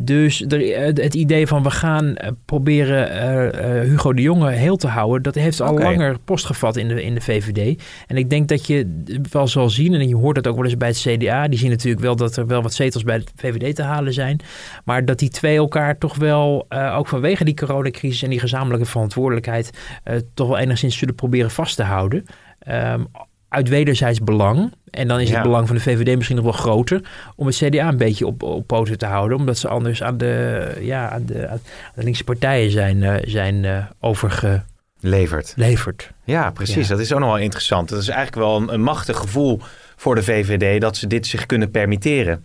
Dus 0.00 0.44
er, 0.48 0.84
het 0.94 1.14
idee 1.14 1.46
van 1.46 1.62
we 1.62 1.70
gaan 1.70 2.14
proberen 2.44 3.10
uh, 3.10 3.90
Hugo 3.90 4.12
de 4.12 4.22
Jonge 4.22 4.50
heel 4.50 4.76
te 4.76 4.88
houden. 4.88 5.22
Dat 5.22 5.34
heeft 5.34 5.60
al 5.60 5.72
okay. 5.72 5.84
langer 5.84 6.18
postgevat 6.24 6.76
in 6.76 6.88
de, 6.88 7.02
in 7.02 7.14
de 7.14 7.20
VVD. 7.20 7.82
En 8.06 8.16
ik 8.16 8.30
denk 8.30 8.48
dat 8.48 8.66
je 8.66 9.02
wel 9.30 9.48
zal 9.48 9.70
zien, 9.70 9.94
en 9.94 10.08
je 10.08 10.16
hoort 10.16 10.36
het 10.36 10.46
ook 10.46 10.56
wel 10.56 10.64
eens 10.64 10.76
bij 10.76 10.88
het 10.88 10.98
CDA. 10.98 11.48
Die 11.48 11.58
zien 11.58 11.70
natuurlijk 11.70 12.02
wel 12.02 12.16
dat 12.16 12.36
er 12.36 12.46
wel 12.48 12.62
wat 12.62 12.74
zetels 12.74 13.02
bij 13.02 13.18
de 13.18 13.24
VVD 13.36 13.74
te 13.74 13.82
halen 13.82 14.12
zijn. 14.12 14.40
Maar 14.84 15.04
dat 15.04 15.18
die 15.18 15.28
twee 15.28 15.56
elkaar 15.56 15.98
toch 15.98 16.16
wel, 16.16 16.66
uh, 16.68 16.96
ook 16.96 17.06
vanwege 17.08 17.44
die 17.44 17.54
coronacrisis 17.54 18.22
en 18.22 18.30
die 18.30 18.40
gezamenlijke 18.40 18.86
verantwoordelijkheid, 18.86 19.70
uh, 20.04 20.16
toch 20.34 20.48
wel 20.48 20.58
enigszins 20.58 20.98
zullen 20.98 21.14
proberen 21.14 21.50
vast 21.50 21.76
te 21.76 21.82
houden. 21.82 22.24
Um, 22.68 23.06
uit 23.48 23.68
wederzijds 23.68 24.20
belang. 24.20 24.72
En 24.90 25.08
dan 25.08 25.20
is 25.20 25.28
ja. 25.28 25.34
het 25.34 25.42
belang 25.42 25.66
van 25.66 25.76
de 25.76 25.82
VVD 25.82 26.14
misschien 26.14 26.36
nog 26.36 26.44
wel 26.44 26.54
groter 26.54 27.00
om 27.36 27.46
het 27.46 27.56
CDA 27.56 27.88
een 27.88 27.96
beetje 27.96 28.26
op, 28.26 28.42
op 28.42 28.66
poten 28.66 28.98
te 28.98 29.06
houden. 29.06 29.38
Omdat 29.38 29.58
ze 29.58 29.68
anders 29.68 30.02
aan 30.02 30.16
de, 30.16 30.76
ja, 30.80 31.10
aan 31.10 31.26
de, 31.26 31.48
aan 31.48 31.60
de 31.94 32.02
linkse 32.02 32.24
partijen 32.24 32.70
zijn, 32.70 32.96
uh, 32.96 33.14
zijn 33.22 33.64
uh, 33.64 33.84
overge... 34.00 34.62
Levert. 35.00 35.52
Levert. 35.56 36.10
Ja, 36.24 36.50
precies. 36.50 36.88
Ja. 36.88 36.94
Dat 36.94 37.04
is 37.04 37.12
ook 37.12 37.20
nog 37.20 37.28
wel 37.28 37.38
interessant. 37.38 37.88
Dat 37.88 38.00
is 38.00 38.08
eigenlijk 38.08 38.46
wel 38.46 38.56
een, 38.56 38.72
een 38.72 38.82
machtig 38.82 39.16
gevoel 39.16 39.60
voor 39.98 40.14
de 40.14 40.22
VVD 40.22 40.80
dat 40.80 40.96
ze 40.96 41.06
dit 41.06 41.26
zich 41.26 41.46
kunnen 41.46 41.70
permitteren. 41.70 42.44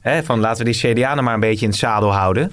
Hè, 0.00 0.22
van 0.22 0.40
laten 0.40 0.64
we 0.64 0.70
die 0.70 0.94
CDA 0.94 1.14
maar 1.14 1.34
een 1.34 1.40
beetje 1.40 1.64
in 1.64 1.70
het 1.70 1.80
zadel 1.80 2.12
houden. 2.12 2.52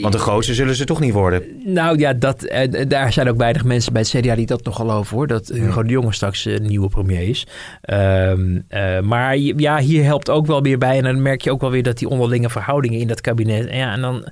Want 0.00 0.12
de 0.12 0.18
grootste 0.18 0.54
zullen 0.54 0.74
ze 0.74 0.84
toch 0.84 1.00
niet 1.00 1.12
worden. 1.12 1.42
Nou 1.64 1.98
ja, 1.98 2.12
dat, 2.12 2.42
eh, 2.42 2.88
daar 2.88 3.12
zijn 3.12 3.28
ook 3.28 3.36
weinig 3.36 3.64
mensen 3.64 3.92
bij 3.92 4.02
het 4.02 4.10
CDA 4.10 4.34
die 4.34 4.46
dat 4.46 4.64
nog 4.64 4.76
geloven 4.76 5.16
hoor. 5.16 5.26
Dat 5.26 5.48
Hugo 5.48 5.82
de 5.82 5.90
Jonge 5.90 6.12
straks 6.12 6.44
een 6.44 6.62
nieuwe 6.62 6.88
premier 6.88 7.28
is. 7.28 7.46
Ehm, 7.80 8.58
eh, 8.68 9.00
maar 9.00 9.36
ja, 9.38 9.78
hier 9.78 10.04
helpt 10.04 10.30
ook 10.30 10.46
wel 10.46 10.62
weer 10.62 10.78
bij. 10.78 10.96
En 10.96 11.02
dan 11.02 11.22
merk 11.22 11.42
je 11.42 11.50
ook 11.50 11.60
wel 11.60 11.70
weer 11.70 11.82
dat 11.82 11.98
die 11.98 12.08
onderlinge 12.08 12.50
verhoudingen 12.50 13.00
in 13.00 13.06
dat 13.06 13.20
kabinet. 13.20 13.66
En 13.66 13.76
ja, 13.76 13.92
en 13.92 14.00
dan 14.00 14.24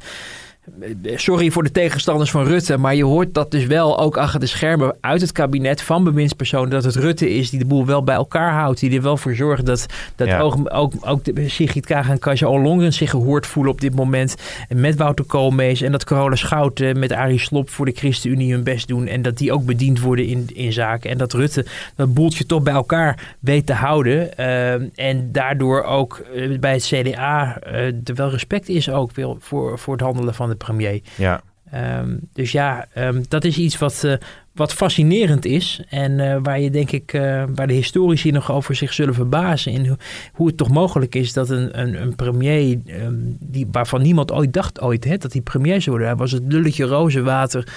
sorry 1.14 1.50
voor 1.50 1.62
de 1.62 1.70
tegenstanders 1.70 2.31
van 2.31 2.44
Rutte, 2.44 2.76
maar 2.76 2.94
je 2.94 3.04
hoort 3.04 3.35
dat 3.35 3.50
dus 3.50 3.66
wel 3.66 3.98
ook 3.98 4.16
achter 4.16 4.40
de 4.40 4.46
schermen 4.46 4.96
uit 5.00 5.20
het 5.20 5.33
kabinet 5.33 5.83
van 5.83 6.04
bewindspersonen 6.04 6.70
dat 6.70 6.85
het 6.85 6.94
Rutte 6.94 7.31
is 7.35 7.50
die 7.50 7.59
de 7.59 7.64
boel 7.64 7.87
wel 7.87 8.04
bij 8.04 8.14
elkaar 8.14 8.52
houdt, 8.52 8.81
die 8.81 8.96
er 8.96 9.02
wel 9.02 9.16
voor 9.16 9.35
zorgt 9.35 9.66
dat, 9.66 9.87
dat 10.16 10.35
ook, 10.35 10.74
ook, 10.74 10.92
ook 11.00 11.24
de 11.24 11.48
Sigrid 11.48 11.87
Kaag 11.87 12.09
en 12.09 12.18
Kaja 12.18 12.48
Ollongren 12.48 12.92
zich 12.92 13.11
gehoord 13.11 13.46
voelen 13.46 13.72
op 13.72 13.81
dit 13.81 13.94
moment 13.94 14.37
en 14.68 14.81
met 14.81 14.96
Wouter 14.96 15.24
Koolmees 15.24 15.81
en 15.81 15.92
dat 15.92 16.04
Carola 16.04 16.37
Schouten 16.37 16.98
met 16.98 17.12
Arie 17.12 17.38
Slob 17.38 17.70
voor 17.70 17.87
de 17.87 17.92
ChristenUnie 17.92 18.52
hun 18.52 18.64
best 18.64 18.88
doen 18.88 19.07
en 19.07 19.22
dat 19.22 19.38
die 19.38 19.52
ook 19.52 19.64
bediend 19.64 20.00
worden 20.00 20.26
in, 20.26 20.46
in 20.54 20.72
zaken 20.72 21.11
en 21.11 21.18
dat 21.18 21.33
Rutte 21.33 21.64
dat 21.94 22.14
boeltje 22.14 22.46
toch 22.46 22.62
bij 22.62 22.74
elkaar 22.74 23.37
weet 23.40 23.66
te 23.66 23.72
houden 23.72 24.31
uh, 24.40 24.72
en 24.98 25.33
daardoor 25.33 25.83
ook 25.83 26.22
bij 26.61 26.72
het 26.72 26.85
CDA 26.85 27.61
uh, 27.66 27.74
er 27.74 28.14
wel 28.14 28.31
respect 28.31 28.68
is 28.68 28.90
ook 28.90 29.11
voor, 29.38 29.78
voor 29.78 29.92
het 29.92 30.02
handelen 30.02 30.35
van 30.35 30.48
de 30.48 30.57
premier. 30.59 31.01
Ja. 31.16 31.42
Um, 31.75 32.21
dus 32.33 32.53
ja, 32.53 32.87
um, 32.94 33.25
dat 33.29 33.44
is 33.44 33.59
iets 33.59 33.79
wat, 33.79 34.03
uh, 34.05 34.14
wat 34.59 34.73
fascinerend 34.73 35.44
is. 35.44 35.81
En 35.88 36.18
uh, 36.18 36.37
waar 36.42 36.61
je 36.61 36.71
denk 36.71 36.90
ik, 36.90 37.12
uh, 37.12 37.44
waar 37.55 37.66
de 37.66 37.73
historici 37.73 38.31
nog 38.31 38.53
over 38.53 38.75
zich 38.75 38.92
zullen 38.92 39.14
verbazen. 39.14 39.73
In 39.73 39.87
hoe, 39.87 39.97
hoe 40.33 40.47
het 40.47 40.57
toch 40.57 40.71
mogelijk 40.71 41.14
is 41.14 41.33
dat 41.33 41.51
een, 41.51 41.81
een, 41.81 42.03
een 42.03 42.14
premier, 42.14 42.79
um, 42.87 43.37
die, 43.40 43.66
waarvan 43.73 44.03
niemand 44.03 44.33
ooit 44.33 44.53
dacht 44.53 44.81
ooit, 44.81 45.05
hè, 45.05 45.16
dat 45.16 45.33
hij 45.33 45.40
premier 45.40 45.81
zou 45.81 45.90
worden. 45.90 46.07
Hij 46.09 46.16
was 46.16 46.33
het 46.33 46.42
lulletje 46.49 46.85
rozenwater 46.85 47.68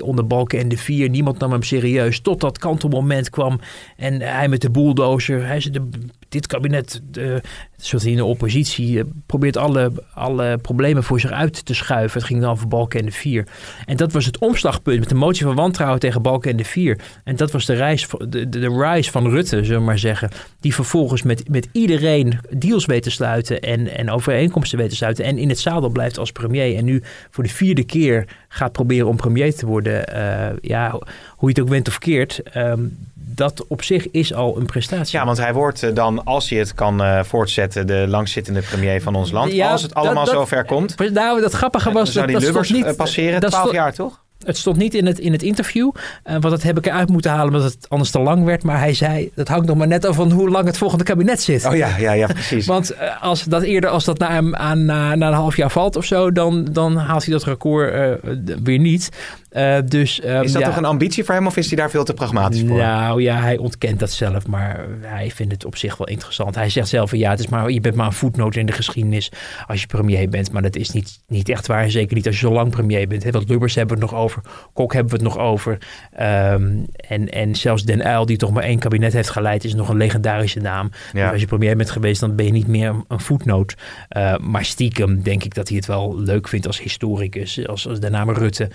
onder 0.00 0.26
Balken 0.26 0.58
en 0.58 0.68
de 0.68 0.76
Vier. 0.76 1.08
Niemand 1.08 1.38
nam 1.38 1.52
hem 1.52 1.62
serieus. 1.62 2.20
Tot 2.20 2.40
dat 2.40 2.58
kantelmoment 2.58 3.30
kwam. 3.30 3.60
En 3.96 4.20
hij 4.20 4.48
met 4.48 4.60
de 4.60 4.70
bulldozer. 4.70 5.46
Hij 5.46 5.68
de, 5.70 5.88
dit 6.28 6.46
kabinet, 6.46 7.00
de, 7.10 7.42
zoals 7.76 8.04
in 8.04 8.16
de 8.16 8.24
oppositie, 8.24 9.02
probeert 9.26 9.56
alle, 9.56 9.92
alle 10.14 10.58
problemen 10.58 11.02
voor 11.02 11.20
zich 11.20 11.30
uit 11.30 11.64
te 11.64 11.74
schuiven. 11.74 12.18
Het 12.18 12.28
ging 12.28 12.40
dan 12.40 12.50
over 12.50 12.68
Balken 12.68 13.00
en 13.00 13.06
de 13.06 13.12
Vier. 13.12 13.46
En 13.84 13.96
dat 13.96 14.12
was 14.12 14.24
het 14.24 14.38
omslagpunt 14.38 14.98
met 14.98 15.08
de 15.08 15.14
motie 15.14 15.46
van 15.46 15.54
wantrouwen 15.54 15.95
tegen 15.98 16.22
Balken 16.22 16.50
en 16.50 16.56
de 16.56 16.64
Vier. 16.64 16.98
En 17.24 17.36
dat 17.36 17.50
was 17.50 17.66
de, 17.66 17.74
reis, 17.74 18.06
de, 18.28 18.48
de, 18.48 18.68
rise 18.68 19.10
van 19.10 19.30
Rutte, 19.30 19.64
zullen 19.64 19.80
we 19.80 19.86
maar 19.86 19.98
zeggen. 19.98 20.30
Die 20.60 20.74
vervolgens 20.74 21.22
met, 21.22 21.48
met 21.48 21.68
iedereen 21.72 22.38
deals 22.50 22.86
weet 22.86 23.02
te 23.02 23.10
sluiten 23.10 23.60
en, 23.60 23.96
en 23.96 24.10
overeenkomsten 24.10 24.78
weet 24.78 24.90
te 24.90 24.96
sluiten. 24.96 25.24
En 25.24 25.38
in 25.38 25.48
het 25.48 25.58
zadel 25.58 25.88
blijft 25.88 26.18
als 26.18 26.32
premier. 26.32 26.76
En 26.76 26.84
nu 26.84 27.02
voor 27.30 27.44
de 27.44 27.50
vierde 27.50 27.84
keer 27.84 28.24
gaat 28.48 28.72
proberen 28.72 29.06
om 29.06 29.16
premier 29.16 29.54
te 29.54 29.66
worden. 29.66 30.14
Uh, 30.14 30.46
ja, 30.60 30.90
hoe 31.36 31.48
je 31.48 31.54
het 31.54 31.60
ook 31.60 31.68
went 31.68 31.88
of 31.88 31.98
keert. 31.98 32.40
Um, 32.56 32.96
dat 33.36 33.66
op 33.66 33.82
zich 33.82 34.10
is 34.10 34.34
al 34.34 34.56
een 34.56 34.66
prestatie. 34.66 35.18
Ja, 35.18 35.24
want 35.24 35.38
hij 35.38 35.52
wordt 35.52 35.96
dan, 35.96 36.24
als 36.24 36.50
hij 36.50 36.58
het 36.58 36.74
kan 36.74 37.02
uh, 37.02 37.22
voortzetten, 37.22 37.86
de 37.86 38.04
langzittende 38.08 38.60
premier 38.60 39.02
van 39.02 39.14
ons 39.14 39.30
land. 39.30 39.52
Ja, 39.52 39.70
als 39.70 39.82
het 39.82 39.94
allemaal 39.94 40.24
dat, 40.24 40.34
zover 40.34 40.64
komt. 40.64 40.98
Nou, 41.12 41.40
dat 41.40 41.52
grappige 41.52 41.92
was... 41.92 42.04
Dan 42.04 42.12
zou 42.12 42.26
die 42.26 42.52
dat, 42.52 42.54
dat 42.54 42.68
niet 42.70 42.96
passeren, 42.96 43.40
dat 43.40 43.50
12 43.50 43.72
jaar 43.72 43.94
toch? 43.94 44.24
Het 44.44 44.56
stond 44.56 44.76
niet 44.76 44.94
in 44.94 45.06
het, 45.06 45.18
in 45.18 45.32
het 45.32 45.42
interview, 45.42 45.90
uh, 45.94 46.32
want 46.32 46.42
dat 46.42 46.62
heb 46.62 46.78
ik 46.78 46.86
eruit 46.86 47.08
moeten 47.08 47.30
halen 47.30 47.54
omdat 47.54 47.72
het 47.72 47.88
anders 47.88 48.10
te 48.10 48.18
lang 48.18 48.44
werd. 48.44 48.62
Maar 48.62 48.78
hij 48.78 48.94
zei, 48.94 49.30
dat 49.34 49.48
hangt 49.48 49.66
nog 49.66 49.76
maar 49.76 49.86
net 49.86 50.04
af 50.04 50.16
van 50.16 50.30
hoe 50.30 50.50
lang 50.50 50.66
het 50.66 50.78
volgende 50.78 51.04
kabinet 51.04 51.42
zit. 51.42 51.64
Oh 51.64 51.76
ja, 51.76 51.96
ja, 51.96 52.12
ja 52.12 52.26
precies. 52.26 52.66
want 52.76 52.92
uh, 52.92 53.22
als 53.22 53.44
dat 53.44 53.62
eerder, 53.62 53.90
als 53.90 54.04
dat 54.04 54.18
na, 54.18 54.52
aan, 54.52 54.84
na, 54.84 55.14
na 55.14 55.28
een 55.28 55.32
half 55.32 55.56
jaar 55.56 55.70
valt 55.70 55.96
of 55.96 56.04
zo, 56.04 56.32
dan, 56.32 56.64
dan 56.64 56.96
haalt 56.96 57.24
hij 57.24 57.32
dat 57.32 57.44
record 57.44 57.94
uh, 57.94 58.56
weer 58.62 58.78
niet. 58.78 59.10
Uh, 59.56 59.76
dus, 59.84 60.24
um, 60.24 60.42
is 60.42 60.52
dat 60.52 60.62
ja. 60.62 60.68
toch 60.68 60.76
een 60.76 60.84
ambitie 60.84 61.24
voor 61.24 61.34
hem 61.34 61.46
of 61.46 61.56
is 61.56 61.66
hij 61.66 61.76
daar 61.76 61.90
veel 61.90 62.04
te 62.04 62.14
pragmatisch 62.14 62.64
voor? 62.66 62.76
Nou 62.76 63.22
ja, 63.22 63.40
hij 63.40 63.56
ontkent 63.56 63.98
dat 63.98 64.10
zelf, 64.10 64.46
maar 64.46 64.86
hij 65.00 65.30
vindt 65.30 65.52
het 65.52 65.64
op 65.64 65.76
zich 65.76 65.96
wel 65.96 66.06
interessant. 66.06 66.54
Hij 66.54 66.68
zegt 66.68 66.88
zelf 66.88 67.08
van 67.08 67.18
ja, 67.18 67.30
het 67.30 67.38
is 67.38 67.48
maar, 67.48 67.70
je 67.70 67.80
bent 67.80 67.94
maar 67.94 68.06
een 68.06 68.12
voetnoot 68.12 68.56
in 68.56 68.66
de 68.66 68.72
geschiedenis 68.72 69.32
als 69.66 69.80
je 69.80 69.86
premier 69.86 70.28
bent. 70.28 70.52
Maar 70.52 70.62
dat 70.62 70.76
is 70.76 70.90
niet, 70.90 71.20
niet 71.28 71.48
echt 71.48 71.66
waar, 71.66 71.90
zeker 71.90 72.16
niet 72.16 72.26
als 72.26 72.40
je 72.40 72.46
zo 72.46 72.52
lang 72.52 72.70
premier 72.70 73.08
bent. 73.08 73.24
Want 73.30 73.48
Lubbers 73.48 73.74
hebben 73.74 73.96
we 73.96 74.02
het 74.02 74.12
nog 74.12 74.20
over, 74.20 74.42
Kok 74.72 74.92
hebben 74.92 75.12
we 75.12 75.24
het 75.24 75.34
nog 75.34 75.44
over. 75.44 75.78
Um, 76.20 76.86
en, 77.08 77.28
en 77.28 77.54
zelfs 77.54 77.84
Den 77.84 78.06
Uyl, 78.06 78.26
die 78.26 78.36
toch 78.36 78.50
maar 78.52 78.62
één 78.62 78.78
kabinet 78.78 79.12
heeft 79.12 79.30
geleid, 79.30 79.64
is 79.64 79.74
nog 79.74 79.88
een 79.88 79.96
legendarische 79.96 80.60
naam. 80.60 80.90
Ja. 81.12 81.22
Dus 81.22 81.32
als 81.32 81.40
je 81.40 81.46
premier 81.46 81.76
bent 81.76 81.90
geweest, 81.90 82.20
dan 82.20 82.34
ben 82.34 82.46
je 82.46 82.52
niet 82.52 82.66
meer 82.66 82.94
een 83.08 83.20
voetnoot. 83.20 83.74
Uh, 84.16 84.36
maar 84.36 84.64
stiekem 84.64 85.22
denk 85.22 85.44
ik 85.44 85.54
dat 85.54 85.68
hij 85.68 85.76
het 85.76 85.86
wel 85.86 86.20
leuk 86.20 86.48
vindt 86.48 86.66
als 86.66 86.80
historicus, 86.80 87.66
als, 87.66 87.88
als 87.88 88.00
de 88.00 88.10
naam 88.10 88.30
Rutte, 88.30 88.70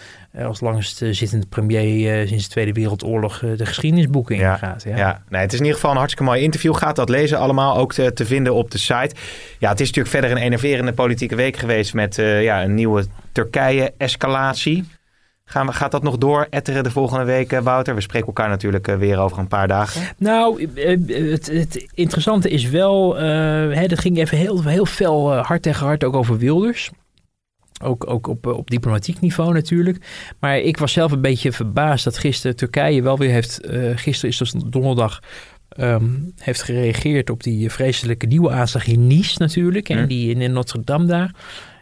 als 0.45 0.59
langst 0.71 1.01
zittende 1.11 1.45
premier 1.45 2.21
uh, 2.21 2.27
sinds 2.27 2.43
de 2.43 2.49
Tweede 2.49 2.71
Wereldoorlog 2.73 3.41
uh, 3.41 3.57
de 3.57 3.65
geschiedenisboeken 3.65 4.35
ja, 4.35 4.53
ingaat. 4.53 4.83
Ja, 4.83 4.97
ja. 4.97 5.23
Nee, 5.29 5.41
het 5.41 5.53
is 5.53 5.57
in 5.57 5.65
ieder 5.65 5.79
geval 5.79 5.91
een 5.91 5.97
hartstikke 5.97 6.31
mooi 6.31 6.43
interview. 6.43 6.75
Gaat 6.75 6.95
dat 6.95 7.09
lezen 7.09 7.37
allemaal 7.37 7.77
ook 7.77 7.93
te, 7.93 8.13
te 8.13 8.25
vinden 8.25 8.53
op 8.53 8.71
de 8.71 8.77
site. 8.77 9.15
Ja, 9.59 9.69
het 9.69 9.79
is 9.79 9.87
natuurlijk 9.87 10.15
verder 10.15 10.31
een 10.31 10.43
enerverende 10.43 10.93
politieke 10.93 11.35
week 11.35 11.57
geweest 11.57 11.93
met 11.93 12.17
uh, 12.17 12.43
ja, 12.43 12.63
een 12.63 12.73
nieuwe 12.73 13.05
Turkije-escalatie. 13.31 14.85
Gaan 15.45 15.65
we, 15.65 15.73
gaat 15.73 15.91
dat 15.91 16.03
nog 16.03 16.17
door 16.17 16.47
etteren 16.49 16.83
de 16.83 16.91
volgende 16.91 17.25
week, 17.25 17.59
Wouter? 17.59 17.95
We 17.95 18.01
spreken 18.01 18.27
elkaar 18.27 18.49
natuurlijk 18.49 18.85
weer 18.85 19.17
over 19.17 19.37
een 19.37 19.47
paar 19.47 19.67
dagen. 19.67 20.01
Nou, 20.17 20.69
het, 20.75 21.47
het 21.47 21.87
interessante 21.93 22.49
is 22.49 22.69
wel, 22.69 23.15
hè, 23.15 23.87
dat 23.87 23.99
ging 23.99 24.17
even 24.17 24.37
heel, 24.37 24.63
heel 24.63 24.85
fel 24.85 25.33
hard 25.33 25.61
tegen 25.61 25.85
hard 25.85 26.03
ook 26.03 26.15
over 26.15 26.37
Wilders. 26.37 26.91
Ook, 27.81 28.09
ook 28.09 28.27
op, 28.27 28.45
op 28.45 28.69
diplomatiek 28.69 29.19
niveau 29.19 29.53
natuurlijk. 29.53 30.05
Maar 30.39 30.59
ik 30.59 30.77
was 30.77 30.91
zelf 30.91 31.11
een 31.11 31.21
beetje 31.21 31.51
verbaasd 31.51 32.03
dat 32.03 32.17
gisteren 32.17 32.55
Turkije 32.55 33.01
wel 33.01 33.17
weer 33.17 33.31
heeft. 33.31 33.65
Uh, 33.65 33.91
gisteren 33.95 34.29
is 34.29 34.37
dus 34.37 34.53
donderdag. 34.65 35.19
Um, 35.79 36.33
heeft 36.37 36.63
gereageerd 36.63 37.29
op 37.29 37.43
die 37.43 37.69
vreselijke 37.69 38.25
nieuwe 38.25 38.51
aanslag 38.51 38.87
in 38.87 39.07
Nice 39.07 39.35
natuurlijk. 39.37 39.89
En 39.89 40.07
die 40.07 40.35
in 40.35 40.51
Notre 40.51 40.81
Dame 40.83 41.05
daar. 41.05 41.35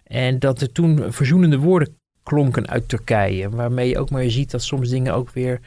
En 0.03 0.39
dat 0.39 0.61
er 0.61 0.71
toen 0.71 1.03
verzoenende 1.07 1.57
woorden 1.57 1.97
klonken 2.23 2.67
uit 2.67 2.89
Turkije. 2.89 3.49
Waarmee 3.49 3.89
je 3.89 3.99
ook 3.99 4.09
maar 4.09 4.29
ziet 4.29 4.51
dat 4.51 4.63
soms 4.63 4.89
dingen 4.89 5.13
ook 5.13 5.31
weer 5.31 5.59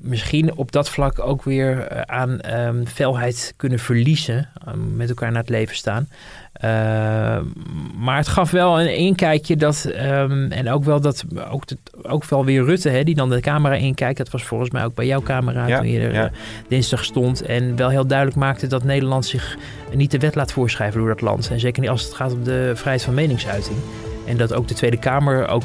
misschien 0.00 0.56
op 0.56 0.72
dat 0.72 0.88
vlak 0.88 1.18
ook 1.18 1.42
weer 1.42 2.04
aan 2.06 2.40
um, 2.54 2.86
felheid 2.86 3.54
kunnen 3.56 3.78
verliezen. 3.78 4.48
Um, 4.68 4.96
met 4.96 5.08
elkaar 5.08 5.30
naar 5.30 5.40
het 5.40 5.50
leven 5.50 5.76
staan. 5.76 6.08
Uh, 6.64 6.70
maar 7.98 8.16
het 8.16 8.28
gaf 8.28 8.50
wel 8.50 8.80
een 8.80 8.96
inkijkje 8.96 9.56
dat, 9.56 9.90
um, 10.12 10.52
en 10.52 10.70
ook 10.70 10.84
wel 10.84 11.00
dat, 11.00 11.24
ook, 11.50 11.62
ook 12.02 12.24
wel 12.24 12.44
weer 12.44 12.64
Rutte, 12.64 12.88
hè, 12.88 13.04
die 13.04 13.14
dan 13.14 13.30
de 13.30 13.40
camera 13.40 13.74
inkijkt. 13.74 14.18
Dat 14.18 14.30
was 14.30 14.42
volgens 14.42 14.70
mij 14.70 14.84
ook 14.84 14.94
bij 14.94 15.06
jouw 15.06 15.22
camera 15.22 15.66
ja, 15.66 15.78
toen 15.78 15.88
je 15.88 16.00
er 16.00 16.12
ja. 16.12 16.30
dinsdag 16.68 17.04
stond. 17.04 17.42
En 17.42 17.76
wel 17.76 17.88
heel 17.88 18.06
duidelijk 18.06 18.38
maakte 18.38 18.66
dat 18.66 18.84
Nederland 18.84 19.26
zich 19.26 19.56
niet 19.94 20.10
de 20.10 20.18
wet 20.18 20.34
laat 20.34 20.52
voorschrijven 20.52 21.00
door 21.00 21.08
dat 21.08 21.20
land. 21.20 21.50
En 21.50 21.60
zeker 21.60 21.80
niet 21.80 21.90
als 21.90 22.02
het 22.02 22.14
gaat 22.14 22.32
om 22.32 22.44
de 22.44 22.72
vrijheid 22.74 23.02
van 23.02 23.14
meningsuiting. 23.14 23.76
En 24.26 24.36
dat 24.36 24.52
ook 24.52 24.68
de 24.68 24.74
Tweede 24.74 24.98
Kamer 24.98 25.48
ook 25.48 25.64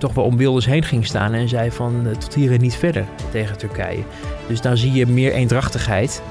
toch 0.00 0.14
wel 0.14 0.24
om 0.24 0.36
Wilders 0.36 0.66
heen 0.66 0.82
ging 0.82 1.06
staan 1.06 1.34
en 1.34 1.48
zei 1.48 1.70
van 1.70 2.06
uh, 2.06 2.12
tot 2.12 2.34
hier 2.34 2.52
en 2.52 2.60
niet 2.60 2.76
verder 2.76 3.04
tegen 3.30 3.58
Turkije. 3.58 4.02
Dus 4.46 4.60
dan 4.60 4.76
zie 4.76 4.92
je 4.92 5.06
meer 5.06 5.32
eendrachtigheid 5.32 6.22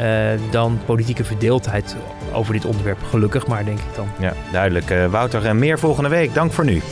uh, 0.00 0.30
dan 0.50 0.78
politieke 0.84 1.24
verdeeldheid 1.24 1.96
over 2.32 2.52
dit 2.52 2.64
onderwerp. 2.64 3.02
Gelukkig 3.02 3.46
maar, 3.46 3.64
denk 3.64 3.78
ik 3.78 3.94
dan. 3.96 4.08
Ja, 4.18 4.32
duidelijk. 4.52 4.90
Uh, 4.90 5.06
Wouter, 5.06 5.56
meer 5.56 5.78
volgende 5.78 6.08
week. 6.08 6.34
Dank 6.34 6.52
voor 6.52 6.64
nu. 6.64 6.82